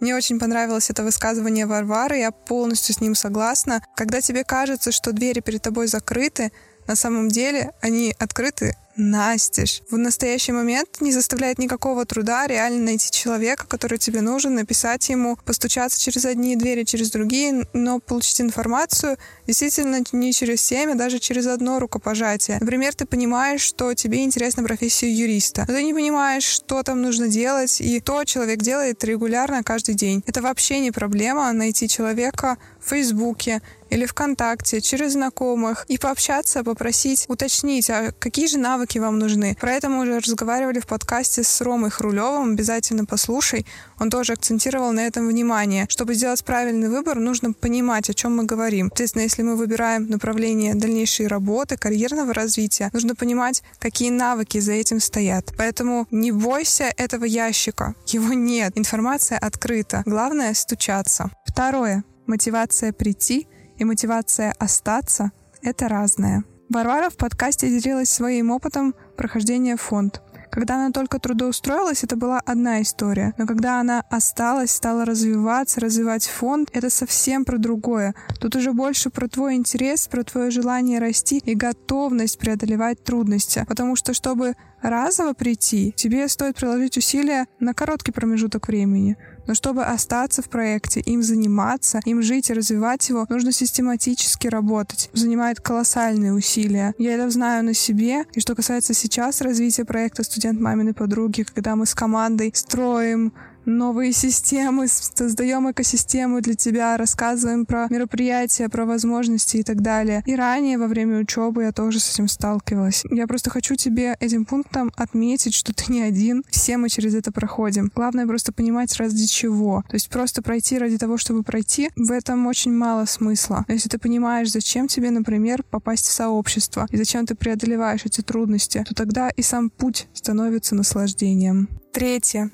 Мне 0.00 0.14
очень 0.14 0.38
понравилось 0.38 0.90
это 0.90 1.02
высказывание 1.02 1.66
Варвары, 1.66 2.18
я 2.18 2.30
полностью 2.30 2.94
с 2.94 3.00
ним 3.00 3.14
согласна. 3.14 3.82
Когда 3.96 4.20
тебе 4.20 4.44
кажется, 4.44 4.92
что 4.92 5.12
двери 5.12 5.40
перед 5.40 5.62
тобой 5.62 5.88
закрыты, 5.88 6.52
на 6.86 6.94
самом 6.94 7.28
деле 7.28 7.72
они 7.80 8.14
открыты 8.18 8.76
настежь. 8.98 9.82
В 9.90 9.96
настоящий 9.96 10.52
момент 10.52 11.00
не 11.00 11.12
заставляет 11.12 11.58
никакого 11.58 12.04
труда 12.04 12.46
реально 12.46 12.84
найти 12.84 13.10
человека, 13.10 13.66
который 13.66 13.98
тебе 13.98 14.20
нужен, 14.20 14.54
написать 14.54 15.08
ему, 15.08 15.36
постучаться 15.44 16.00
через 16.00 16.24
одни 16.24 16.56
двери, 16.56 16.84
через 16.84 17.10
другие, 17.10 17.66
но 17.72 18.00
получить 18.00 18.40
информацию 18.40 19.16
действительно 19.46 20.02
не 20.12 20.32
через 20.32 20.60
семь, 20.60 20.92
а 20.92 20.94
даже 20.94 21.18
через 21.18 21.46
одно 21.46 21.78
рукопожатие. 21.78 22.58
Например, 22.60 22.94
ты 22.94 23.06
понимаешь, 23.06 23.60
что 23.60 23.94
тебе 23.94 24.24
интересна 24.24 24.62
профессия 24.62 25.10
юриста, 25.10 25.64
но 25.68 25.74
ты 25.74 25.82
не 25.82 25.94
понимаешь, 25.94 26.44
что 26.44 26.82
там 26.82 27.00
нужно 27.00 27.28
делать, 27.28 27.80
и 27.80 28.00
то 28.00 28.24
человек 28.24 28.60
делает 28.60 29.02
регулярно 29.04 29.62
каждый 29.62 29.94
день. 29.94 30.22
Это 30.26 30.42
вообще 30.42 30.80
не 30.80 30.90
проблема 30.90 31.52
найти 31.52 31.88
человека 31.88 32.58
в 32.80 32.90
Фейсбуке 32.90 33.62
или 33.90 34.06
ВКонтакте, 34.06 34.80
через 34.80 35.12
знакомых, 35.12 35.84
и 35.88 35.98
пообщаться, 35.98 36.64
попросить, 36.64 37.24
уточнить, 37.28 37.90
а 37.90 38.12
какие 38.18 38.46
же 38.46 38.58
навыки 38.58 38.98
вам 38.98 39.18
нужны. 39.18 39.56
Про 39.60 39.72
это 39.72 39.88
мы 39.88 40.02
уже 40.02 40.18
разговаривали 40.18 40.80
в 40.80 40.86
подкасте 40.86 41.42
с 41.42 41.60
Ромой 41.60 41.90
Хрулевым, 41.90 42.52
обязательно 42.52 43.04
послушай. 43.04 43.66
Он 43.98 44.10
тоже 44.10 44.34
акцентировал 44.34 44.92
на 44.92 45.06
этом 45.06 45.28
внимание. 45.28 45.86
Чтобы 45.88 46.14
сделать 46.14 46.44
правильный 46.44 46.88
выбор, 46.88 47.18
нужно 47.18 47.52
понимать, 47.52 48.10
о 48.10 48.14
чем 48.14 48.36
мы 48.36 48.44
говорим. 48.44 48.88
Соответственно, 48.88 49.22
если 49.22 49.42
мы 49.42 49.56
выбираем 49.56 50.08
направление 50.08 50.74
дальнейшей 50.74 51.26
работы, 51.26 51.76
карьерного 51.76 52.34
развития, 52.34 52.90
нужно 52.92 53.14
понимать, 53.14 53.62
какие 53.78 54.10
навыки 54.10 54.58
за 54.58 54.72
этим 54.72 55.00
стоят. 55.00 55.52
Поэтому 55.56 56.06
не 56.10 56.32
бойся 56.32 56.92
этого 56.96 57.24
ящика. 57.24 57.94
Его 58.06 58.32
нет. 58.34 58.72
Информация 58.76 59.38
открыта. 59.38 60.02
Главное— 60.06 60.54
стучаться. 60.54 61.30
Второе. 61.46 62.04
Мотивация 62.26 62.92
прийти 62.92 63.46
и 63.78 63.84
мотивация 63.84 64.54
остаться— 64.58 65.32
это 65.62 65.88
разное. 65.88 66.44
Варвара 66.68 67.08
в 67.08 67.16
подкасте 67.16 67.68
делилась 67.68 68.10
своим 68.10 68.50
опытом 68.50 68.94
прохождения 69.16 69.76
фонд. 69.76 70.20
Когда 70.50 70.76
она 70.76 70.90
только 70.90 71.18
трудоустроилась, 71.18 72.04
это 72.04 72.16
была 72.16 72.40
одна 72.44 72.82
история. 72.82 73.34
Но 73.38 73.46
когда 73.46 73.80
она 73.80 74.02
осталась, 74.10 74.70
стала 74.70 75.04
развиваться, 75.04 75.80
развивать 75.80 76.26
фонд, 76.26 76.70
это 76.72 76.90
совсем 76.90 77.44
про 77.44 77.58
другое. 77.58 78.14
Тут 78.40 78.56
уже 78.56 78.72
больше 78.72 79.10
про 79.10 79.28
твой 79.28 79.54
интерес, 79.54 80.08
про 80.08 80.24
твое 80.24 80.50
желание 80.50 80.98
расти 80.98 81.38
и 81.38 81.54
готовность 81.54 82.38
преодолевать 82.38 83.04
трудности. 83.04 83.64
Потому 83.68 83.94
что, 83.94 84.14
чтобы 84.14 84.54
разово 84.82 85.32
прийти, 85.34 85.92
тебе 85.96 86.28
стоит 86.28 86.56
приложить 86.56 86.96
усилия 86.96 87.46
на 87.60 87.74
короткий 87.74 88.12
промежуток 88.12 88.68
времени. 88.68 89.16
Но 89.48 89.54
чтобы 89.54 89.82
остаться 89.82 90.42
в 90.42 90.50
проекте, 90.50 91.00
им 91.00 91.22
заниматься, 91.22 92.00
им 92.04 92.22
жить 92.22 92.50
и 92.50 92.52
развивать 92.52 93.08
его, 93.08 93.26
нужно 93.30 93.50
систематически 93.50 94.46
работать. 94.46 95.08
Занимает 95.14 95.60
колоссальные 95.60 96.34
усилия. 96.34 96.94
Я 96.98 97.14
это 97.14 97.30
знаю 97.30 97.64
на 97.64 97.72
себе. 97.72 98.24
И 98.34 98.40
что 98.40 98.54
касается 98.54 98.92
сейчас 98.92 99.40
развития 99.40 99.86
проекта 99.86 100.22
«Студент 100.22 100.60
маминой 100.60 100.92
подруги», 100.92 101.42
когда 101.42 101.76
мы 101.76 101.86
с 101.86 101.94
командой 101.94 102.52
строим 102.54 103.32
новые 103.68 104.12
системы, 104.12 104.88
создаем 104.88 105.70
экосистему 105.70 106.40
для 106.40 106.54
тебя, 106.54 106.96
рассказываем 106.96 107.66
про 107.66 107.86
мероприятия, 107.90 108.68
про 108.68 108.84
возможности 108.84 109.58
и 109.58 109.62
так 109.62 109.82
далее. 109.82 110.22
И 110.26 110.34
ранее, 110.34 110.78
во 110.78 110.86
время 110.86 111.20
учебы, 111.20 111.64
я 111.64 111.72
тоже 111.72 112.00
с 112.00 112.12
этим 112.12 112.28
сталкивалась. 112.28 113.04
Я 113.10 113.26
просто 113.26 113.50
хочу 113.50 113.76
тебе 113.76 114.16
этим 114.20 114.44
пунктом 114.44 114.92
отметить, 114.96 115.54
что 115.54 115.72
ты 115.74 115.92
не 115.92 116.02
один. 116.02 116.42
Все 116.48 116.76
мы 116.76 116.88
через 116.88 117.14
это 117.14 117.30
проходим. 117.30 117.92
Главное 117.94 118.26
просто 118.26 118.52
понимать, 118.52 118.96
ради 118.96 119.26
чего. 119.26 119.84
То 119.88 119.94
есть 119.94 120.08
просто 120.08 120.42
пройти 120.42 120.78
ради 120.78 120.98
того, 120.98 121.18
чтобы 121.18 121.42
пройти, 121.42 121.90
в 121.96 122.10
этом 122.10 122.46
очень 122.46 122.72
мало 122.72 123.04
смысла. 123.04 123.64
Но 123.68 123.74
если 123.74 123.88
ты 123.88 123.98
понимаешь, 123.98 124.50
зачем 124.50 124.88
тебе, 124.88 125.10
например, 125.10 125.62
попасть 125.62 126.06
в 126.06 126.12
сообщество, 126.12 126.86
и 126.90 126.96
зачем 126.96 127.26
ты 127.26 127.34
преодолеваешь 127.34 128.04
эти 128.04 128.22
трудности, 128.22 128.84
то 128.88 128.94
тогда 128.94 129.28
и 129.30 129.42
сам 129.42 129.70
путь 129.70 130.08
становится 130.14 130.74
наслаждением. 130.74 131.68
Третье. 131.92 132.50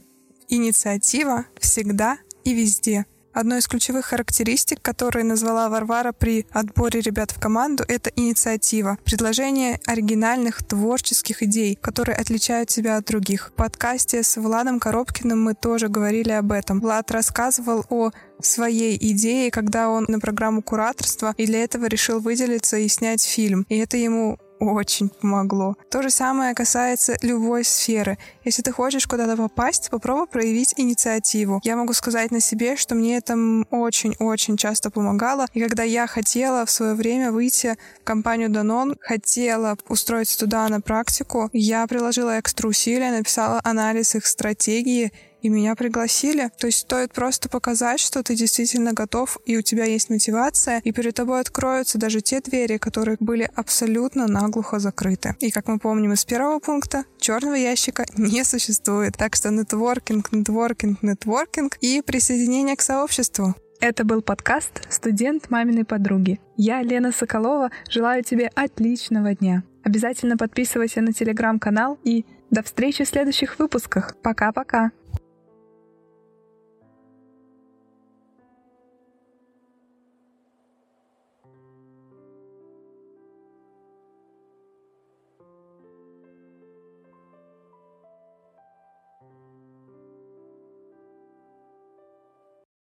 Инициатива 0.49 1.47
всегда 1.59 2.19
и 2.45 2.55
везде. 2.55 3.07
Одной 3.35 3.59
из 3.59 3.67
ключевых 3.67 4.07
характеристик, 4.07 4.81
которые 4.81 5.25
назвала 5.25 5.69
Варвара 5.69 6.13
при 6.13 6.47
отборе 6.53 7.01
ребят 7.01 7.33
в 7.33 7.41
команду, 7.41 7.85
это 7.89 8.09
инициатива. 8.15 8.97
Предложение 9.05 9.81
оригинальных 9.87 10.63
творческих 10.63 11.43
идей, 11.43 11.77
которые 11.81 12.17
отличают 12.17 12.69
тебя 12.69 12.97
от 12.97 13.07
других. 13.07 13.49
В 13.49 13.53
подкасте 13.55 14.23
с 14.23 14.37
Владом 14.37 14.79
Коробкиным 14.79 15.43
мы 15.43 15.55
тоже 15.55 15.89
говорили 15.89 16.31
об 16.31 16.53
этом. 16.53 16.81
Влад 16.81 17.11
рассказывал 17.11 17.85
о 17.89 18.13
своей 18.41 18.97
идее, 19.01 19.51
когда 19.51 19.89
он 19.89 20.05
на 20.07 20.21
программу 20.21 20.63
кураторства 20.63 21.35
и 21.37 21.47
для 21.47 21.65
этого 21.65 21.87
решил 21.87 22.21
выделиться 22.21 22.77
и 22.77 22.87
снять 22.87 23.25
фильм. 23.25 23.67
И 23.69 23.79
это 23.79 23.97
ему 23.97 24.39
очень 24.59 25.09
помогло. 25.09 25.77
То 25.91 26.03
же 26.03 26.11
самое 26.11 26.55
касается 26.55 27.17
любой 27.23 27.65
сферы. 27.65 28.19
Если 28.45 28.63
ты 28.63 28.73
хочешь 28.73 29.07
куда-то 29.07 29.37
попасть, 29.37 29.91
попробуй 29.91 30.27
проявить 30.27 30.75
инициативу. 30.77 31.61
Я 31.65 31.77
могу 31.77 31.93
сказать 31.93 32.31
на 32.31 32.41
себе, 32.41 32.77
что 32.77 32.95
мне 32.95 33.17
это 33.17 33.35
очень-очень 33.71 34.57
часто 34.57 34.91
помогало. 34.91 35.47
И 35.55 35.61
когда 35.61 35.83
я 35.83 36.07
хотела 36.07 36.67
в 36.67 36.71
свое 36.71 36.95
время 36.95 37.33
выйти 37.33 37.77
в 38.01 38.05
компанию 38.05 38.51
Danone, 38.51 38.97
хотела 39.01 39.77
устроиться 39.89 40.39
туда 40.39 40.69
на 40.69 40.81
практику, 40.81 41.51
я 41.53 41.87
приложила 41.87 42.39
экстра 42.39 42.69
усилия, 42.69 43.11
написала 43.11 43.61
анализ 43.65 44.15
их 44.15 44.27
стратегии 44.27 45.13
и 45.45 45.51
меня 45.51 45.75
пригласили. 45.75 46.51
То 46.59 46.67
есть 46.67 46.79
стоит 46.79 47.13
просто 47.13 47.51
показать, 47.51 48.01
что 48.01 48.23
ты 48.23 48.35
действительно 48.35 48.95
готов, 48.95 49.37
и 49.45 49.59
у 49.59 49.63
тебя 49.63 49.85
есть 49.85 50.09
мотивация, 50.09 50.81
и 50.83 50.91
перед 50.91 51.15
тобой 51.15 51.41
откроются 51.41 51.99
даже 51.99 52.23
те 52.23 52.41
двери, 52.41 52.79
которые 52.79 53.19
были 53.21 53.51
абсолютно 53.55 54.27
наглухо 54.27 54.79
закрыты. 54.79 55.37
И 55.41 55.51
как 55.51 55.69
мы 55.69 55.79
помним 55.79 56.15
из 56.15 56.25
первого 56.25 56.61
пункта, 56.61 57.05
черного 57.19 57.57
ящика 57.57 58.07
не 58.17 58.43
существует. 58.43 59.19
Так 59.19 59.37
что 59.37 59.51
нетворкинг, 59.51 60.33
нетворкинг, 60.33 61.03
нетворкинг 61.03 61.77
и 61.83 62.01
присоединение 62.01 62.77
к 62.77 62.81
сообществу. 62.81 63.55
Это 63.81 64.05
был 64.05 64.23
подкаст 64.23 64.81
«Студент 64.89 65.51
маминой 65.51 65.85
подруги». 65.85 66.41
Я, 66.57 66.81
Лена 66.81 67.13
Соколова, 67.13 67.71
желаю 67.91 68.25
тебе 68.25 68.51
отличного 68.55 69.35
дня. 69.35 69.63
Обязательно 69.83 70.39
подписывайся 70.39 71.03
на 71.03 71.13
телеграм-канал 71.13 71.99
и 72.03 72.25
до 72.51 72.63
встречи 72.63 73.05
в 73.05 73.09
следующих 73.09 73.59
выпусках. 73.59 74.17
Пока-пока. 74.23 74.93